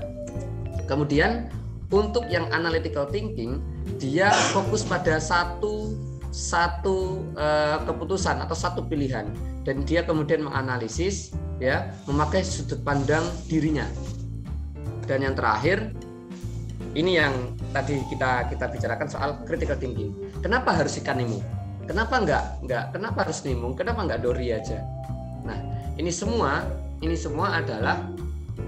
Kemudian 0.87 1.51
untuk 1.91 2.23
yang 2.31 2.47
analytical 2.55 3.11
thinking 3.11 3.59
dia 3.99 4.31
fokus 4.55 4.87
pada 4.87 5.19
satu 5.19 5.91
satu 6.31 7.27
uh, 7.35 7.83
keputusan 7.83 8.39
atau 8.39 8.55
satu 8.55 8.87
pilihan. 8.87 9.27
Dan 9.67 9.83
dia 9.83 10.07
kemudian 10.07 10.47
menganalisis 10.47 11.35
ya 11.59 11.91
memakai 12.07 12.39
sudut 12.39 12.79
pandang 12.87 13.27
dirinya. 13.51 13.83
Dan 15.03 15.27
yang 15.27 15.35
terakhir 15.35 15.91
ini 16.95 17.19
yang 17.19 17.35
tadi 17.75 17.99
kita 18.07 18.47
kita 18.47 18.71
bicarakan 18.71 19.07
soal 19.11 19.29
critical 19.43 19.75
thinking. 19.75 20.15
Kenapa 20.39 20.71
harus 20.71 20.95
ikan 21.03 21.19
kenapa 21.87 22.15
enggak 22.19 22.43
enggak 22.61 22.83
kenapa 22.91 23.17
harus 23.25 23.39
nemo 23.47 23.73
kenapa 23.73 23.99
enggak 24.03 24.19
dori 24.21 24.51
aja 24.51 24.83
nah 25.47 25.57
ini 25.95 26.11
semua 26.11 26.61
ini 27.01 27.15
semua 27.15 27.63
adalah 27.63 28.03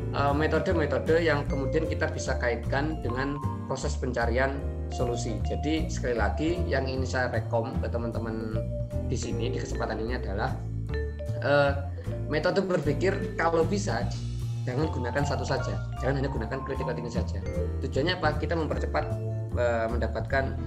Eh, 0.10 0.34
metode-metode 0.34 1.22
yang 1.22 1.46
kemudian 1.46 1.86
kita 1.86 2.10
bisa 2.10 2.34
kaitkan 2.42 2.98
dengan 3.06 3.38
proses 3.70 3.94
pencarian 3.94 4.58
solusi. 4.90 5.38
Jadi 5.46 5.86
sekali 5.86 6.18
lagi 6.18 6.58
yang 6.66 6.90
ini 6.90 7.06
saya 7.06 7.30
rekom 7.30 7.78
ke 7.78 7.94
teman-teman 7.94 8.58
di 9.06 9.14
sini 9.14 9.54
di 9.54 9.62
kesempatan 9.62 10.02
ini 10.02 10.18
adalah 10.18 10.58
uh, 11.46 11.94
metode 12.26 12.66
berpikir 12.66 13.38
kalau 13.38 13.62
bisa 13.62 14.02
jangan 14.66 14.90
gunakan 14.90 15.22
satu 15.22 15.46
saja, 15.46 15.78
jangan 16.02 16.26
hanya 16.26 16.30
gunakan 16.34 16.58
critical 16.66 16.94
thinking 16.98 17.14
saja. 17.14 17.38
Tujuannya 17.86 18.18
apa? 18.18 18.42
Kita 18.42 18.58
mempercepat 18.58 19.06
uh, 19.62 19.94
mendapatkan 19.94 20.58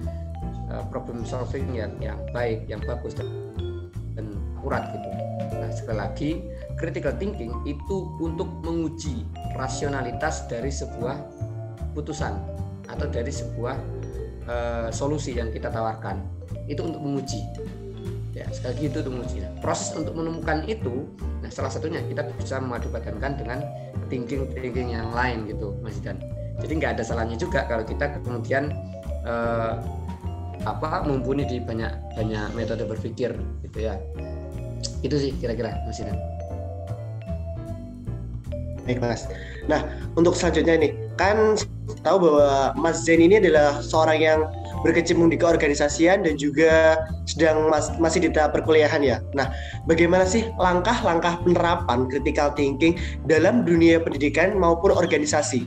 uh, 0.71 0.83
problem 0.87 1.25
solving 1.27 1.67
yang 1.75 1.91
yang 1.99 2.19
baik, 2.31 2.67
yang 2.69 2.79
bagus 2.83 3.17
dan, 3.17 3.27
dan 4.15 4.25
akurat 4.59 4.91
gitu. 4.95 5.07
Nah 5.59 5.69
sekali 5.71 5.97
lagi 5.97 6.29
critical 6.79 7.13
thinking 7.17 7.51
itu 7.67 7.97
untuk 8.19 8.47
menguji 8.63 9.27
rasionalitas 9.55 10.45
dari 10.47 10.69
sebuah 10.69 11.17
putusan 11.97 12.35
atau 12.89 13.07
dari 13.09 13.31
sebuah 13.31 13.75
uh, 14.47 14.87
solusi 14.93 15.35
yang 15.35 15.49
kita 15.51 15.71
tawarkan. 15.71 16.23
Itu 16.69 16.87
untuk 16.87 17.01
menguji. 17.03 17.43
Ya 18.33 18.49
sekali 18.49 18.73
lagi 18.73 18.83
itu 18.89 18.97
untuk 19.05 19.13
menguji. 19.19 19.37
Nah, 19.45 19.51
proses 19.61 19.93
untuk 19.93 20.13
menemukan 20.17 20.65
itu 20.65 21.05
nah 21.43 21.51
salah 21.51 21.67
satunya 21.67 21.99
kita 22.07 22.23
bisa 22.39 22.55
memadupadankan 22.55 23.35
dengan 23.35 23.59
thinking 24.07 24.47
thinking 24.55 24.95
yang 24.95 25.11
lain 25.11 25.43
gitu 25.43 25.75
Mas 25.83 25.99
jadi 26.63 26.71
nggak 26.79 26.91
ada 26.95 27.03
salahnya 27.03 27.35
juga 27.35 27.67
kalau 27.67 27.83
kita 27.83 28.15
kemudian 28.23 28.71
uh, 29.27 29.83
apa 30.63 31.03
mumpuni 31.03 31.43
di 31.43 31.59
banyak 31.59 31.91
banyak 32.15 32.47
metode 32.55 32.87
berpikir 32.87 33.35
gitu 33.67 33.79
ya 33.79 33.99
itu 35.03 35.15
sih 35.19 35.31
kira-kira 35.39 35.75
Mas 35.83 35.99
Dan 35.99 36.15
Baik 38.83 38.99
Mas. 38.99 39.27
Nah 39.71 39.87
untuk 40.19 40.35
selanjutnya 40.35 40.75
nih, 40.75 40.91
kan 41.15 41.55
tahu 42.03 42.27
bahwa 42.27 42.75
Mas 42.75 42.99
Zain 43.07 43.23
ini 43.23 43.39
adalah 43.39 43.79
seorang 43.79 44.19
yang 44.19 44.39
berkecimpung 44.83 45.31
di 45.31 45.39
keorganisasian 45.39 46.27
dan 46.27 46.35
juga 46.35 46.99
sedang 47.23 47.71
mas 47.71 47.87
masih 48.03 48.27
di 48.27 48.29
tahap 48.35 48.51
perkuliahan 48.51 48.99
ya. 48.99 49.23
Nah, 49.31 49.47
bagaimana 49.87 50.27
sih 50.27 50.51
langkah-langkah 50.59 51.39
penerapan 51.47 52.11
critical 52.11 52.51
thinking 52.51 52.99
dalam 53.23 53.63
dunia 53.63 54.03
pendidikan 54.03 54.51
maupun 54.59 54.91
organisasi? 54.91 55.63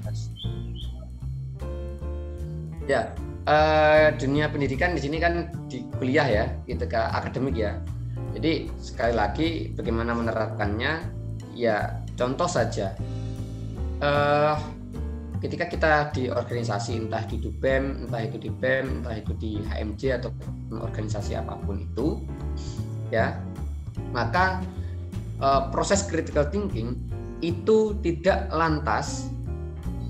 Ya, 2.85 3.17
uh, 3.47 4.13
dunia 4.19 4.51
pendidikan 4.51 4.93
di 4.93 5.01
sini 5.01 5.23
kan 5.23 5.49
di 5.71 5.87
kuliah 5.97 6.27
ya, 6.27 6.47
gitu 6.67 6.85
ke 6.85 6.99
akademik 6.99 7.57
ya. 7.57 7.79
Jadi 8.37 8.69
sekali 8.77 9.15
lagi 9.17 9.49
bagaimana 9.73 10.13
menerapkannya? 10.13 11.17
Ya 11.57 12.05
contoh 12.21 12.45
saja, 12.45 12.93
uh, 14.05 14.61
ketika 15.41 15.65
kita 15.73 15.93
di 16.13 16.29
organisasi 16.29 17.01
entah 17.01 17.25
di 17.25 17.41
Dubem, 17.41 18.05
entah 18.05 18.21
itu 18.21 18.37
di 18.37 18.53
BEM, 18.53 19.01
entah 19.01 19.17
itu 19.17 19.33
di 19.41 19.57
HMJ 19.65 20.21
atau 20.21 20.31
organisasi 20.69 21.33
apa 21.33 21.57
pun 21.65 21.81
itu, 21.81 22.21
ya 23.09 23.41
maka 24.13 24.61
uh, 25.41 25.69
proses 25.73 26.05
critical 26.05 26.45
thinking 26.49 26.97
itu 27.45 27.97
tidak 28.01 28.49
lantas 28.53 29.29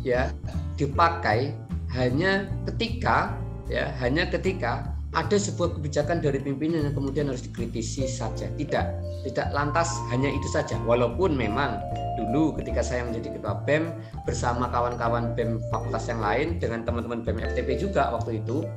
ya 0.07 0.31
dipakai 0.79 1.55
hanya 1.97 2.47
ketika 2.69 3.35
ya 3.67 3.91
hanya 3.99 4.29
ketika 4.29 4.97
ada 5.17 5.41
sebuah 5.41 5.81
kebijakan 5.81 6.21
dari 6.21 6.37
pimpinan 6.37 6.93
yang 6.93 6.95
kemudian 6.95 7.33
harus 7.33 7.41
dikritisi 7.41 8.05
saja. 8.05 8.53
Tidak, 8.53 8.87
tidak 9.25 9.49
lantas 9.57 9.89
hanya 10.13 10.29
itu 10.29 10.45
saja. 10.53 10.77
Walaupun 10.85 11.33
memang 11.33 11.81
dulu 12.21 12.53
ketika 12.61 12.85
saya 12.85 13.09
menjadi 13.09 13.41
ketua 13.41 13.65
BEM 13.65 13.97
bersama 14.29 14.69
kawan-kawan 14.69 15.33
BEM 15.33 15.57
fakultas 15.73 16.05
yang 16.13 16.21
lain 16.21 16.61
dengan 16.61 16.85
teman-teman 16.85 17.25
BEM 17.25 17.39
FTP 17.49 17.81
juga 17.81 18.13
waktu 18.13 18.45
itu 18.45 18.69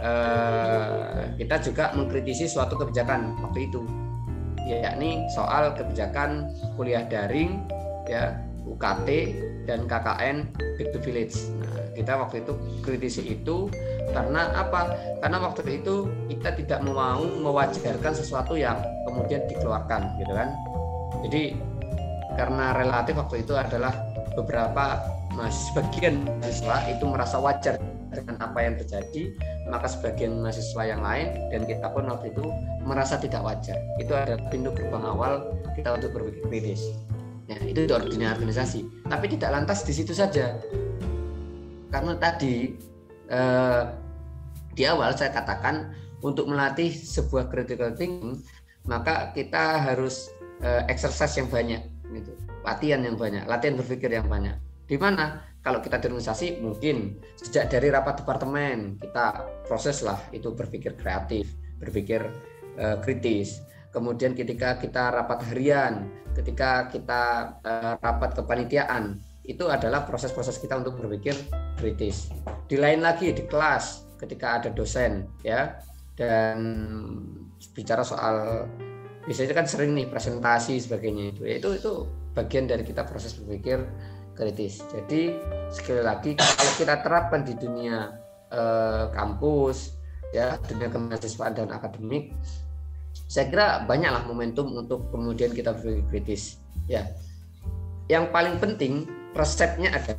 eh, 0.00 1.28
kita 1.36 1.60
juga 1.60 1.92
mengkritisi 1.92 2.48
suatu 2.48 2.80
kebijakan 2.80 3.36
waktu 3.44 3.68
itu 3.68 3.84
yakni 4.66 5.22
soal 5.30 5.76
kebijakan 5.78 6.50
kuliah 6.74 7.06
daring 7.06 7.62
ya 8.08 8.34
UKT 8.66 9.08
dan 9.70 9.86
KKN 9.86 10.36
Back 10.76 10.88
to 10.90 10.98
Village. 10.98 11.36
Nah, 11.62 11.75
kita 11.96 12.12
waktu 12.20 12.44
itu 12.44 12.52
kritisi 12.84 13.22
itu 13.24 13.72
karena 14.12 14.52
apa? 14.54 14.92
Karena 15.24 15.38
waktu 15.42 15.60
itu 15.82 16.06
kita 16.30 16.54
tidak 16.60 16.80
mau 16.84 17.24
mewajarkan 17.24 18.12
sesuatu 18.14 18.54
yang 18.54 18.78
kemudian 19.08 19.42
dikeluarkan, 19.50 20.20
gitu 20.20 20.32
kan? 20.32 20.48
Jadi 21.26 21.56
karena 22.36 22.76
relatif 22.76 23.16
waktu 23.16 23.42
itu 23.42 23.56
adalah 23.56 23.92
beberapa 24.36 25.00
mas 25.32 25.72
sebagian 25.72 26.24
mahasiswa 26.40 26.76
itu 26.92 27.04
merasa 27.08 27.36
wajar 27.40 27.76
dengan 28.12 28.40
apa 28.40 28.58
yang 28.64 28.74
terjadi, 28.80 29.22
maka 29.68 29.90
sebagian 29.90 30.40
mahasiswa 30.40 30.82
yang 30.86 31.00
lain 31.04 31.36
dan 31.52 31.68
kita 31.68 31.86
pun 31.92 32.08
waktu 32.08 32.32
itu 32.32 32.44
merasa 32.84 33.20
tidak 33.20 33.44
wajar. 33.44 33.76
Itu 34.00 34.16
adalah 34.16 34.40
pintu 34.48 34.72
gerbang 34.72 35.04
awal 35.04 35.52
kita 35.76 35.96
untuk 36.00 36.16
berpikir 36.16 36.44
kritis. 36.48 36.80
Ya, 37.46 37.62
itu 37.62 37.86
di 37.86 37.92
organisasi. 38.26 39.06
Tapi 39.06 39.26
tidak 39.30 39.54
lantas 39.54 39.86
di 39.86 39.94
situ 39.94 40.10
saja. 40.10 40.58
Karena 41.90 42.14
tadi 42.18 42.74
eh, 43.30 43.82
di 44.76 44.82
awal 44.84 45.16
saya 45.16 45.32
katakan 45.32 45.92
untuk 46.20 46.50
melatih 46.50 46.90
sebuah 46.92 47.48
critical 47.48 47.94
thinking, 47.94 48.40
maka 48.86 49.30
kita 49.32 49.82
harus 49.92 50.30
eh, 50.62 50.84
exercise 50.90 51.36
yang 51.38 51.48
banyak, 51.50 51.82
gitu. 52.12 52.32
latihan 52.66 53.02
yang 53.02 53.16
banyak, 53.16 53.44
latihan 53.46 53.78
berpikir 53.78 54.10
yang 54.10 54.26
banyak. 54.26 54.56
Di 54.86 54.94
mana 54.98 55.42
kalau 55.66 55.82
kita 55.82 55.98
di 55.98 56.14
mungkin 56.62 57.18
sejak 57.34 57.66
dari 57.74 57.90
rapat 57.90 58.22
departemen 58.22 59.02
kita 59.02 59.42
proses 59.66 60.02
lah 60.06 60.18
itu 60.30 60.54
berpikir 60.54 60.94
kreatif, 60.94 61.50
berpikir 61.82 62.22
eh, 62.78 62.96
kritis 63.02 63.66
kemudian 63.96 64.36
ketika 64.36 64.76
kita 64.76 65.08
rapat 65.08 65.40
harian, 65.48 66.12
ketika 66.36 66.92
kita 66.92 67.56
uh, 67.64 67.96
rapat 67.96 68.36
kepanitiaan, 68.36 69.16
itu 69.46 69.64
adalah 69.70 70.02
proses-proses 70.02 70.58
kita 70.58 70.78
untuk 70.82 70.98
berpikir 70.98 71.34
kritis. 71.78 72.30
Di 72.66 72.76
lain 72.76 73.00
lagi 73.00 73.30
di 73.30 73.46
kelas, 73.46 74.18
ketika 74.18 74.58
ada 74.58 74.68
dosen, 74.74 75.30
ya, 75.46 75.78
dan 76.18 76.58
bicara 77.72 78.02
soal 78.02 78.66
biasanya 79.26 79.54
kan 79.54 79.66
sering 79.66 79.94
nih 79.94 80.06
presentasi 80.06 80.78
sebagainya 80.78 81.34
itu, 81.34 81.42
itu 81.46 81.68
itu 81.78 81.92
bagian 82.34 82.70
dari 82.70 82.86
kita 82.86 83.06
proses 83.06 83.34
berpikir 83.38 83.82
kritis. 84.34 84.82
Jadi 84.90 85.34
sekali 85.70 86.02
lagi 86.02 86.30
kalau 86.38 86.72
kita 86.78 86.94
terapkan 87.02 87.42
di 87.42 87.54
dunia 87.58 88.14
eh, 88.50 89.04
kampus, 89.14 89.98
ya 90.34 90.58
dunia 90.66 90.90
kemahasiswaan 90.90 91.54
dan 91.54 91.70
akademik, 91.70 92.34
saya 93.26 93.50
kira 93.50 93.66
banyaklah 93.88 94.26
momentum 94.28 94.70
untuk 94.74 95.10
kemudian 95.10 95.50
kita 95.50 95.74
berpikir 95.74 96.04
kritis 96.06 96.60
ya 96.86 97.02
yang 98.06 98.30
paling 98.30 98.60
penting 98.62 99.08
resepnya 99.36 99.92
ada. 99.92 100.16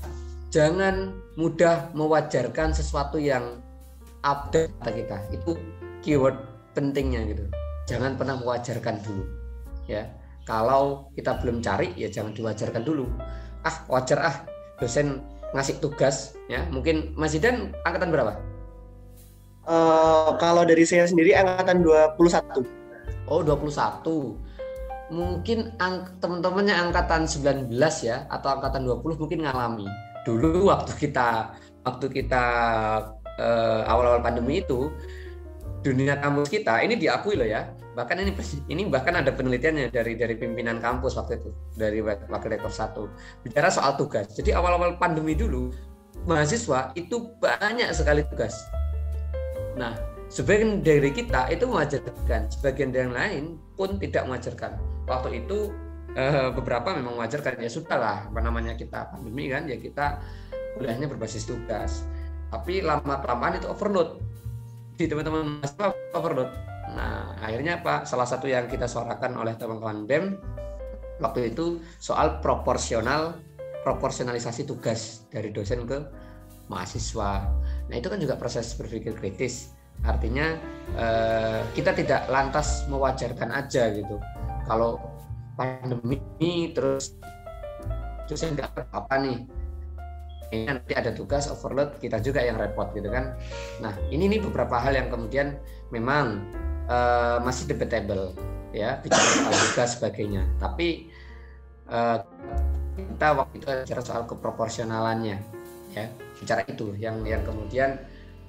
Jangan 0.54 1.12
mudah 1.36 1.92
mewajarkan 1.92 2.72
sesuatu 2.72 3.20
yang 3.20 3.60
update 4.24 4.72
kita 4.86 5.18
itu 5.34 5.58
keyword 6.06 6.38
pentingnya 6.72 7.26
gitu. 7.28 7.44
Jangan 7.90 8.16
pernah 8.16 8.40
mewajarkan 8.40 9.04
dulu 9.04 9.26
ya. 9.90 10.08
Kalau 10.48 11.12
kita 11.18 11.44
belum 11.44 11.60
cari 11.60 11.92
ya 12.00 12.08
jangan 12.08 12.32
diwajarkan 12.32 12.88
dulu. 12.88 13.10
Ah 13.68 13.84
wajar 13.92 14.20
ah 14.24 14.36
dosen 14.80 15.20
ngasih 15.52 15.84
tugas 15.84 16.38
ya. 16.48 16.64
Mungkin 16.72 17.18
Mas 17.20 17.36
Zidan 17.36 17.76
angkatan 17.84 18.14
berapa? 18.14 18.40
Uh, 19.68 20.40
kalau 20.40 20.64
dari 20.64 20.88
saya 20.88 21.04
sendiri 21.04 21.36
angkatan 21.36 21.84
21 21.84 22.64
Oh 23.28 23.44
21 23.44 24.47
mungkin 25.08 25.72
ang 25.80 26.20
teman-temannya 26.20 26.76
angkatan 26.76 27.24
19 27.24 27.72
ya 28.04 28.28
atau 28.28 28.60
angkatan 28.60 28.84
20 28.84 29.22
mungkin 29.22 29.40
ngalami. 29.48 29.88
Dulu 30.28 30.68
waktu 30.68 30.92
kita 31.00 31.56
waktu 31.88 32.06
kita 32.12 32.44
eh, 33.40 33.82
awal-awal 33.88 34.20
pandemi 34.20 34.60
itu 34.60 34.92
dunia 35.86 36.20
kampus 36.20 36.52
kita 36.52 36.84
ini 36.84 37.00
diakui 37.00 37.40
loh 37.40 37.48
ya 37.48 37.72
bahkan 37.96 38.20
ini 38.20 38.36
ini 38.68 38.82
bahkan 38.92 39.16
ada 39.16 39.32
penelitiannya 39.32 39.90
dari 39.90 40.20
dari 40.20 40.36
pimpinan 40.36 40.78
kampus 40.84 41.16
waktu 41.16 41.40
itu 41.42 41.50
dari 41.80 42.04
wakil 42.04 42.50
rektor 42.52 42.70
satu. 42.70 43.04
Bicara 43.42 43.72
soal 43.72 43.96
tugas 43.96 44.30
jadi 44.36 44.60
awal-awal 44.60 45.00
pandemi 45.00 45.34
dulu 45.34 45.72
mahasiswa 46.28 46.92
itu 47.00 47.32
banyak 47.40 47.90
sekali 47.96 48.22
tugas. 48.28 48.54
Nah 49.80 49.96
sebagian 50.28 50.84
dari 50.84 51.10
kita 51.10 51.48
itu 51.50 51.64
mengajarkan 51.66 52.52
sebagian 52.52 52.92
dari 52.92 53.08
yang 53.08 53.16
lain 53.16 53.44
pun 53.78 54.02
tidak 54.02 54.26
mengajarkan. 54.26 54.82
Waktu 55.06 55.46
itu 55.46 55.72
eh, 56.18 56.50
beberapa 56.52 56.98
memang 56.98 57.22
mengajarkan. 57.22 57.62
Ya 57.62 57.70
sudah 57.70 57.98
lah 57.98 58.18
apa 58.28 58.40
namanya 58.42 58.74
kita 58.74 59.14
pandemi 59.14 59.54
kan 59.54 59.70
ya 59.70 59.78
kita 59.78 60.20
kuliahnya 60.76 61.06
berbasis 61.08 61.46
tugas. 61.46 62.04
Tapi 62.50 62.82
lama 62.82 63.22
kelamaan 63.22 63.62
itu 63.62 63.70
overload. 63.70 64.20
Di 64.98 65.06
teman-teman 65.06 65.62
mahasiswa 65.62 65.94
overload. 66.18 66.50
Nah 66.98 67.38
akhirnya 67.38 67.80
apa 67.80 68.04
salah 68.10 68.26
satu 68.26 68.50
yang 68.50 68.66
kita 68.66 68.90
suarakan 68.90 69.38
oleh 69.38 69.54
teman-teman 69.54 70.10
BEM 70.10 70.26
waktu 71.22 71.54
itu 71.54 71.82
soal 72.02 72.42
proporsional 72.42 73.38
proporsionalisasi 73.86 74.66
tugas 74.66 75.30
dari 75.30 75.54
dosen 75.54 75.86
ke 75.86 76.02
mahasiswa. 76.68 77.48
Nah 77.88 77.96
itu 77.96 78.08
kan 78.12 78.20
juga 78.20 78.36
proses 78.36 78.76
berpikir 78.76 79.16
kritis 79.16 79.77
Artinya 80.06 80.58
eh, 80.98 81.62
kita 81.74 81.94
tidak 81.98 82.30
lantas 82.30 82.86
mewajarkan 82.92 83.50
aja 83.54 83.90
gitu. 83.94 84.18
Kalau 84.68 85.00
pandemi 85.58 86.72
terus 86.76 87.18
terus 88.28 88.42
nggak 88.44 88.92
apa 88.92 89.16
nih? 89.24 89.40
Ini 90.48 90.64
nanti 90.64 90.96
ada 90.96 91.12
tugas 91.12 91.52
overload 91.52 92.00
kita 92.00 92.24
juga 92.24 92.40
yang 92.40 92.56
repot 92.56 92.92
gitu 92.96 93.12
kan. 93.12 93.36
Nah 93.84 93.94
ini 94.14 94.32
nih 94.32 94.40
beberapa 94.44 94.80
hal 94.80 94.96
yang 94.96 95.12
kemudian 95.12 95.60
memang 95.92 96.46
uh, 96.88 97.44
masih 97.44 97.68
debatable 97.68 98.32
ya 98.72 99.00
bicara 99.04 99.52
tugas 99.52 100.00
sebagainya. 100.00 100.48
Tapi 100.56 101.12
uh, 101.92 102.24
kita 102.98 103.28
waktu 103.36 103.56
itu 103.60 103.68
bicara 103.86 104.02
soal 104.02 104.24
keproporsionalannya 104.26 105.38
ya 105.94 106.06
bicara 106.38 106.62
itu 106.68 106.94
yang 106.98 107.22
yang 107.26 107.42
kemudian 107.46 107.98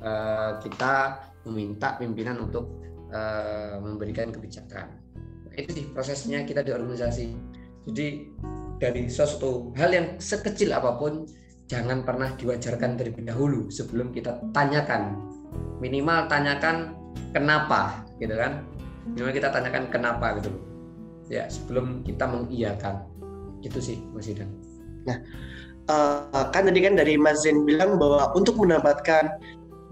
uh, 0.02 0.60
kita 0.60 1.20
meminta 1.48 1.96
pimpinan 1.96 2.44
untuk 2.44 2.84
uh, 3.10 3.80
memberikan 3.80 4.28
kebijakan. 4.28 4.92
Nah, 5.48 5.54
itu 5.56 5.82
sih 5.82 5.84
prosesnya 5.90 6.44
kita 6.44 6.60
di 6.60 6.70
organisasi. 6.76 7.26
Jadi 7.88 8.06
dari 8.78 9.08
sesuatu 9.08 9.72
hal 9.74 9.90
yang 9.90 10.06
sekecil 10.20 10.76
apa 10.76 11.00
pun 11.00 11.24
jangan 11.68 12.04
pernah 12.04 12.32
diwajarkan 12.36 13.00
terlebih 13.00 13.24
dahulu 13.28 13.68
sebelum 13.72 14.12
kita 14.12 14.40
tanyakan. 14.52 15.16
Minimal 15.80 16.28
tanyakan 16.28 16.96
kenapa, 17.32 18.04
gitu 18.20 18.36
kan? 18.36 18.64
Minimal 19.12 19.32
kita 19.32 19.48
tanyakan 19.48 19.84
kenapa 19.88 20.36
gitu 20.40 20.52
Ya, 21.28 21.44
sebelum 21.44 22.08
kita 22.08 22.24
mengiyakan. 22.24 23.04
Itu 23.60 23.84
sih 23.84 24.00
Mas 24.16 24.32
Idan. 24.32 24.48
Nah, 25.04 25.20
uh, 25.92 26.48
kan 26.52 26.64
tadi 26.64 26.80
kan 26.80 26.96
dari 26.96 27.20
Mas 27.20 27.44
Zain 27.44 27.68
bilang 27.68 28.00
bahwa 28.00 28.32
untuk 28.32 28.56
mendapatkan 28.56 29.36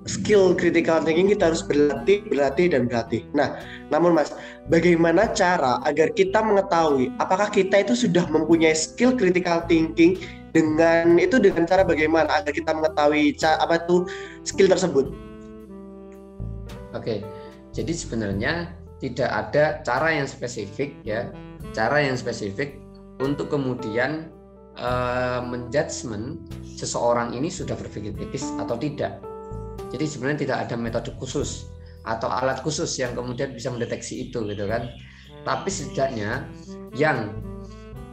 skill 0.07 0.55
critical 0.55 1.03
thinking 1.03 1.31
kita 1.31 1.51
harus 1.53 1.66
berlatih, 1.66 2.23
berlatih 2.31 2.71
dan 2.73 2.87
berlatih. 2.87 3.27
Nah, 3.35 3.59
namun 3.90 4.14
Mas, 4.14 4.33
bagaimana 4.71 5.31
cara 5.35 5.83
agar 5.83 6.14
kita 6.14 6.40
mengetahui 6.40 7.11
apakah 7.19 7.51
kita 7.51 7.83
itu 7.83 7.95
sudah 7.95 8.25
mempunyai 8.31 8.75
skill 8.75 9.12
critical 9.14 9.66
thinking 9.66 10.16
dengan 10.55 11.21
itu 11.21 11.37
dengan 11.37 11.69
cara 11.69 11.85
bagaimana 11.85 12.40
agar 12.40 12.55
kita 12.55 12.71
mengetahui 12.73 13.37
apa 13.45 13.83
itu 13.83 14.07
skill 14.47 14.71
tersebut? 14.71 15.11
Oke. 16.97 17.21
Jadi 17.77 17.92
sebenarnya 17.92 18.73
tidak 19.05 19.29
ada 19.29 19.85
cara 19.85 20.16
yang 20.16 20.25
spesifik 20.25 20.97
ya, 21.05 21.29
cara 21.77 22.01
yang 22.01 22.16
spesifik 22.16 22.81
untuk 23.21 23.53
kemudian 23.53 24.33
uh, 24.81 25.45
menjudgment 25.45 26.40
seseorang 26.64 27.37
ini 27.37 27.53
sudah 27.53 27.77
berpikir 27.77 28.16
kritis 28.16 28.49
atau 28.57 28.81
tidak. 28.81 29.21
Jadi 29.92 30.05
sebenarnya 30.07 30.38
tidak 30.49 30.59
ada 30.68 30.75
metode 30.79 31.11
khusus 31.18 31.70
atau 32.07 32.31
alat 32.31 32.62
khusus 32.62 32.90
yang 32.99 33.14
kemudian 33.14 33.55
bisa 33.55 33.70
mendeteksi 33.70 34.31
itu 34.31 34.42
gitu 34.46 34.64
kan. 34.66 34.90
Tapi 35.46 35.68
setidaknya 35.70 36.46
yang 36.99 37.35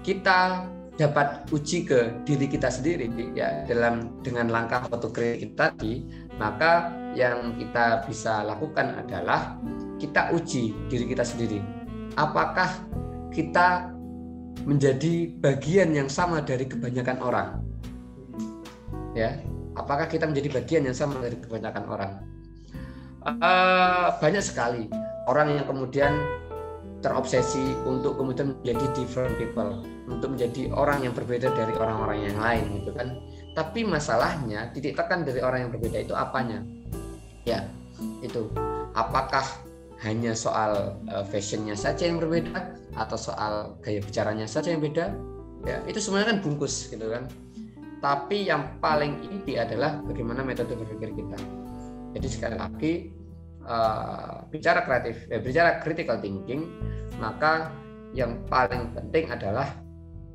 kita 0.05 0.69
dapat 0.93 1.49
uji 1.49 1.89
ke 1.89 2.21
diri 2.21 2.45
kita 2.45 2.69
sendiri 2.69 3.09
ya 3.33 3.65
dalam 3.65 4.21
dengan 4.21 4.53
langkah 4.53 4.85
otokritik 4.93 5.57
tadi 5.57 6.05
maka 6.37 6.93
yang 7.17 7.57
kita 7.57 8.05
bisa 8.05 8.45
lakukan 8.45 9.01
adalah 9.01 9.57
kita 9.97 10.29
uji 10.37 10.69
diri 10.93 11.09
kita 11.09 11.25
sendiri 11.25 11.57
apakah 12.13 12.69
kita 13.33 13.89
menjadi 14.63 15.33
bagian 15.41 15.91
yang 15.91 16.07
sama 16.07 16.39
dari 16.39 16.69
kebanyakan 16.69 17.17
orang. 17.19 17.49
Ya, 19.13 19.41
apakah 19.77 20.07
kita 20.09 20.29
menjadi 20.29 20.61
bagian 20.61 20.83
yang 20.89 20.97
sama 20.97 21.19
dari 21.21 21.37
kebanyakan 21.37 21.83
orang? 21.89 22.11
Uh, 23.23 24.11
banyak 24.19 24.43
sekali 24.43 24.91
orang 25.31 25.55
yang 25.55 25.63
kemudian 25.63 26.11
terobsesi 26.99 27.75
untuk 27.83 28.15
kemudian 28.19 28.55
menjadi 28.59 28.85
different 28.95 29.35
people, 29.35 29.83
untuk 30.07 30.35
menjadi 30.35 30.71
orang 30.71 31.03
yang 31.03 31.15
berbeda 31.15 31.51
dari 31.51 31.75
orang-orang 31.75 32.31
yang 32.31 32.37
lain 32.39 32.65
gitu 32.83 32.91
kan. 32.95 33.19
Tapi 33.53 33.83
masalahnya 33.83 34.71
titik 34.71 34.95
tekan 34.95 35.27
dari 35.27 35.43
orang 35.43 35.67
yang 35.67 35.71
berbeda 35.71 36.03
itu 36.03 36.15
apanya? 36.15 36.63
Ya, 37.43 37.67
itu 38.23 38.47
apakah 38.95 39.43
hanya 40.03 40.35
soal 40.35 40.99
uh, 41.11 41.23
fashionnya 41.27 41.75
saja 41.79 42.07
yang 42.07 42.19
berbeda 42.19 42.75
atau 42.99 43.17
soal 43.17 43.53
gaya 43.79 44.03
bicaranya 44.03 44.43
saja 44.43 44.75
yang 44.75 44.83
beda 44.83 45.15
ya 45.63 45.79
itu 45.87 45.99
semuanya 46.03 46.35
kan 46.35 46.37
bungkus 46.43 46.91
gitu 46.91 47.07
kan 47.07 47.31
tapi 48.03 48.51
yang 48.51 48.83
paling 48.83 49.23
inti 49.23 49.55
adalah 49.55 50.03
bagaimana 50.03 50.43
metode 50.43 50.75
berpikir 50.75 51.15
kita. 51.15 51.39
Jadi 52.11 52.27
sekali 52.27 52.55
lagi 52.59 52.93
uh, 53.63 54.43
bicara 54.51 54.83
kreatif 54.83 55.23
eh, 55.31 55.39
bicara 55.39 55.79
critical 55.79 56.19
thinking 56.19 56.67
maka 57.23 57.71
yang 58.11 58.43
paling 58.51 58.91
penting 58.91 59.31
adalah 59.31 59.71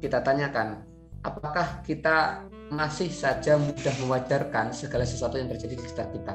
kita 0.01 0.25
tanyakan 0.25 0.81
apakah 1.21 1.85
kita 1.85 2.49
masih 2.73 3.13
saja 3.13 3.61
mudah 3.61 3.93
mewajarkan 4.01 4.73
segala 4.73 5.05
sesuatu 5.05 5.37
yang 5.37 5.53
terjadi 5.53 5.77
di 5.77 5.83
sekitar 5.85 6.09
kita? 6.17 6.35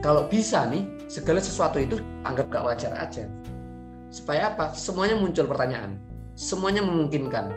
Kalau 0.00 0.24
bisa 0.32 0.64
nih 0.64 0.88
segala 1.12 1.44
sesuatu 1.44 1.76
itu 1.76 2.00
anggap 2.24 2.48
gak 2.48 2.64
wajar 2.64 2.92
aja. 2.96 3.28
Supaya 4.08 4.48
apa? 4.48 4.72
Semuanya 4.72 5.20
muncul 5.20 5.44
pertanyaan. 5.44 6.00
Semuanya 6.32 6.80
memungkinkan 6.80 7.52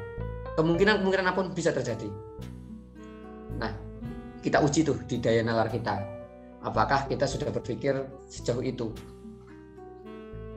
kemungkinan 0.57 1.01
kemungkinan 1.01 1.25
apa 1.29 1.37
pun 1.37 1.47
bisa 1.53 1.73
terjadi. 1.73 2.09
Nah 3.57 3.71
kita 4.41 4.61
uji 4.61 4.85
tuh 4.85 4.97
di 5.07 5.17
daya 5.17 5.41
nalar 5.41 5.69
kita. 5.69 5.97
Apakah 6.63 7.11
kita 7.11 7.27
sudah 7.27 7.51
berpikir 7.51 7.95
sejauh 8.31 8.63
itu? 8.63 8.87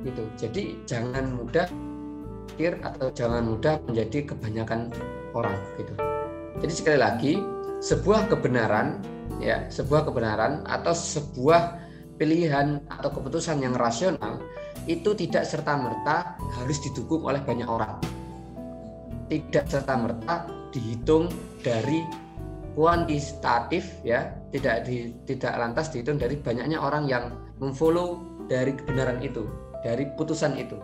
Gitu. 0.07 0.23
Jadi 0.39 0.63
jangan 0.87 1.35
mudah 1.35 1.67
pikir 2.55 2.79
atau 2.81 3.11
jangan 3.11 3.43
mudah 3.43 3.83
menjadi 3.91 4.33
kebanyakan 4.33 4.95
orang 5.35 5.59
gitu. 5.77 5.95
Jadi 6.63 6.73
sekali 6.73 6.99
lagi 6.99 7.33
sebuah 7.85 8.33
kebenaran 8.33 9.03
ya 9.43 9.69
sebuah 9.69 10.09
kebenaran 10.09 10.65
atau 10.65 10.95
sebuah 10.97 11.85
pilihan 12.17 12.81
atau 12.89 13.13
keputusan 13.13 13.61
yang 13.61 13.77
rasional 13.77 14.41
itu 14.89 15.13
tidak 15.13 15.45
serta 15.45 15.77
merta 15.77 16.39
harus 16.57 16.81
didukung 16.81 17.27
oleh 17.27 17.43
banyak 17.45 17.69
orang 17.69 18.01
tidak 19.27 19.65
serta 19.67 19.95
merta 19.99 20.47
dihitung 20.71 21.31
dari 21.63 22.03
kuantitatif 22.75 24.01
ya. 24.07 24.33
Tidak 24.51 24.77
di, 24.87 25.13
tidak 25.29 25.55
lantas 25.59 25.93
dihitung 25.93 26.17
dari 26.17 26.39
banyaknya 26.39 26.81
orang 26.81 27.05
yang 27.11 27.35
memfollow 27.61 28.23
dari 28.47 28.73
kebenaran 28.73 29.21
itu 29.21 29.45
dari 29.85 30.07
putusan 30.17 30.57
itu. 30.57 30.79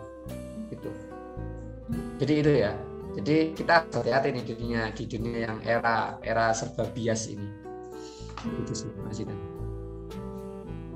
Itu 0.69 0.89
jadi 2.21 2.33
itu 2.39 2.51
ya. 2.55 2.71
Jadi 3.13 3.53
kita 3.53 3.85
hati-hati 3.93 4.33
di 4.33 4.41
dunia 4.41 4.89
di 4.89 5.03
dunia 5.05 5.37
yang 5.45 5.57
era 5.61 6.17
era 6.25 6.49
serba 6.55 6.87
bias 6.89 7.29
ini. 7.29 7.45
Itu 8.41 8.73
sih 8.73 8.89
Mas. 9.05 9.21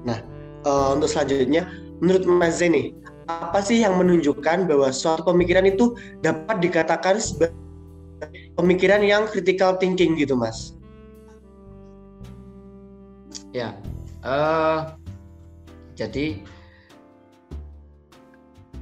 Nah, 0.08 0.20
uh, 0.66 0.98
untuk 0.98 1.12
selanjutnya, 1.12 1.70
menurut 2.02 2.26
Mas 2.26 2.58
Zeni, 2.58 2.96
apa 3.28 3.60
sih 3.60 3.84
yang 3.84 4.00
menunjukkan 4.00 4.66
bahwa 4.66 4.90
suatu 4.90 5.28
pemikiran 5.28 5.68
itu 5.68 5.94
dapat 6.24 6.64
dikatakan 6.64 7.20
sebagai 7.20 7.56
pemikiran 8.56 9.04
yang 9.04 9.28
critical 9.28 9.76
thinking 9.78 10.16
gitu, 10.16 10.34
Mas? 10.34 10.74
Ya, 13.52 13.76
uh, 14.24 14.96
jadi 16.00 16.42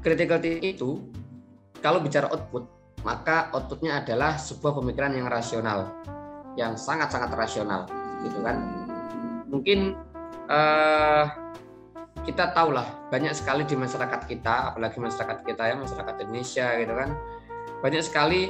critical 0.06 0.38
thinking 0.40 0.78
itu 0.78 0.90
kalau 1.82 2.02
bicara 2.02 2.30
output, 2.30 2.70
maka 3.02 3.50
outputnya 3.54 4.02
adalah 4.02 4.38
sebuah 4.38 4.78
pemikiran 4.78 5.14
yang 5.14 5.28
rasional, 5.30 5.90
yang 6.56 6.80
sangat-sangat 6.80 7.34
rasional 7.36 7.86
gitu 8.26 8.40
kan 8.42 8.58
mungkin 9.50 9.94
uh, 10.50 11.30
kita 12.26 12.52
tahu 12.58 12.74
lah 12.74 12.90
banyak 13.14 13.32
sekali 13.38 13.64
di 13.70 13.78
masyarakat 13.78 14.26
kita 14.26 14.74
apalagi 14.74 14.98
masyarakat 14.98 15.46
kita 15.46 15.64
ya 15.70 15.76
masyarakat 15.78 16.16
Indonesia 16.26 16.68
gitu 16.82 16.94
kan. 16.98 17.10
Banyak 17.86 18.04
sekali 18.04 18.50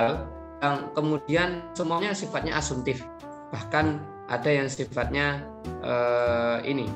hal 0.00 0.24
yang 0.64 0.76
kemudian 0.96 1.62
semuanya 1.76 2.16
sifatnya 2.16 2.56
asumtif. 2.56 3.04
Bahkan 3.52 3.86
ada 4.32 4.50
yang 4.50 4.66
sifatnya 4.72 5.44
uh, 5.84 6.64
ini 6.64 6.88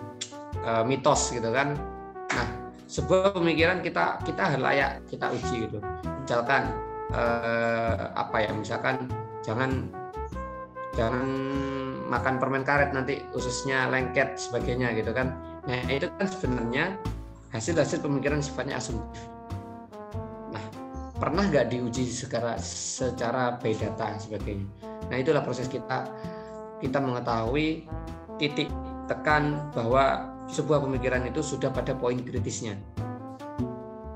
uh, 0.65 0.83
mitos 0.83 1.29
gitu 1.31 1.53
kan. 1.53 1.77
Nah 2.33 2.49
sebuah 2.89 3.37
pemikiran 3.37 3.85
kita 3.85 4.25
kita 4.25 4.57
layak 4.57 5.05
kita 5.13 5.29
uji 5.29 5.69
gitu. 5.69 5.79
Misalkan 6.25 6.73
uh, 7.13 8.17
apa 8.17 8.49
ya 8.49 8.51
misalkan 8.57 9.13
jangan 9.45 9.93
jangan 10.97 11.25
makan 12.09 12.37
permen 12.37 12.65
karet 12.65 12.93
nanti 12.93 13.25
ususnya 13.33 13.89
lengket 13.89 14.37
sebagainya 14.37 14.93
gitu 14.93 15.17
kan 15.17 15.52
nah 15.63 15.79
itu 15.89 16.11
kan 16.19 16.27
sebenarnya 16.27 16.85
hasil-hasil 17.53 18.03
pemikiran 18.03 18.41
sifatnya 18.43 18.81
asumtif. 18.81 19.23
Nah 20.51 20.65
pernah 21.21 21.47
nggak 21.47 21.71
diuji 21.71 22.09
secara 22.09 22.59
secara 22.59 23.61
by 23.61 23.77
data 23.77 24.17
sebagainya? 24.19 24.67
Nah 25.13 25.17
itulah 25.21 25.45
proses 25.45 25.69
kita. 25.69 26.09
Kita 26.83 26.99
mengetahui 26.99 27.87
titik 28.43 28.67
tekan 29.07 29.71
bahwa 29.71 30.35
sebuah 30.51 30.83
pemikiran 30.83 31.23
itu 31.29 31.45
sudah 31.45 31.71
pada 31.71 31.95
poin 31.95 32.19
kritisnya. 32.19 32.75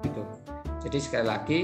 Gitu. 0.02 0.22
Jadi 0.82 0.98
sekali 0.98 1.26
lagi 1.30 1.61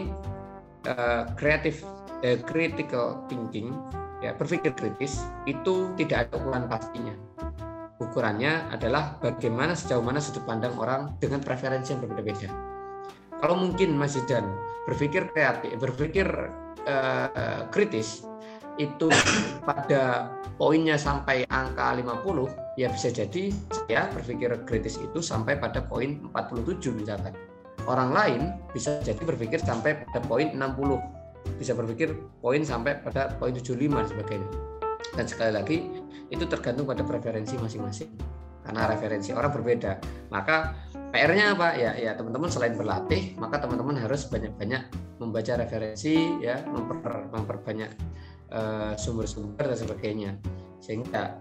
uh, 0.86 1.26
creative 1.34 1.82
uh, 2.22 2.38
critical 2.46 3.26
thinking 3.26 3.74
ya 4.22 4.30
berpikir 4.38 4.70
kritis 4.78 5.26
itu 5.50 5.90
tidak 5.98 6.30
ada 6.30 6.38
ukuran 6.38 6.64
pastinya 6.70 7.14
ukurannya 8.02 8.72
adalah 8.74 9.16
bagaimana 9.22 9.72
sejauh 9.78 10.02
mana 10.02 10.18
sudut 10.18 10.42
pandang 10.44 10.74
orang 10.78 11.14
dengan 11.22 11.38
preferensi 11.38 11.94
yang 11.94 12.02
berbeda-beda 12.02 12.50
kalau 13.38 13.58
mungkin 13.58 13.94
Mas 13.98 14.18
Zidan 14.18 14.46
berpikir 14.86 15.30
kreatif 15.30 15.78
berpikir 15.78 16.26
uh, 16.86 17.62
kritis 17.70 18.26
itu 18.80 19.08
pada 19.68 20.32
poinnya 20.58 20.98
sampai 20.98 21.46
angka 21.48 21.94
50 21.96 22.78
ya 22.80 22.88
bisa 22.90 23.08
jadi 23.12 23.52
saya 23.70 24.08
berpikir 24.10 24.50
kritis 24.66 24.98
itu 24.98 25.20
sampai 25.22 25.60
pada 25.60 25.84
poin 25.84 26.18
47 26.34 26.92
misalkan 26.96 27.34
orang 27.86 28.10
lain 28.14 28.40
bisa 28.70 28.98
jadi 29.02 29.20
berpikir 29.22 29.58
sampai 29.60 30.06
pada 30.06 30.20
poin 30.24 30.50
60 30.54 31.22
bisa 31.58 31.74
berpikir 31.74 32.14
poin 32.38 32.62
sampai 32.62 32.98
pada 33.02 33.34
poin 33.38 33.54
75 33.54 33.90
dan 33.90 34.06
sebagainya. 34.06 34.48
Dan 35.12 35.24
sekali 35.28 35.52
lagi 35.52 35.76
itu 36.32 36.48
tergantung 36.48 36.88
pada 36.88 37.04
preferensi 37.04 37.60
masing-masing. 37.60 38.08
Karena 38.64 38.88
referensi 38.88 39.36
orang 39.36 39.52
berbeda. 39.52 40.00
Maka 40.32 40.72
PR-nya 41.12 41.52
apa? 41.52 41.76
Ya, 41.76 41.92
ya 41.92 42.16
teman-teman 42.16 42.48
selain 42.48 42.72
berlatih, 42.72 43.36
maka 43.36 43.60
teman-teman 43.60 44.00
harus 44.00 44.24
banyak-banyak 44.32 44.88
membaca 45.20 45.52
referensi, 45.60 46.40
ya, 46.40 46.64
memper, 46.64 47.28
memperbanyak 47.28 47.90
uh, 48.48 48.96
sumber-sumber 48.96 49.68
dan 49.68 49.76
sebagainya. 49.76 50.32
Sehingga 50.80 51.36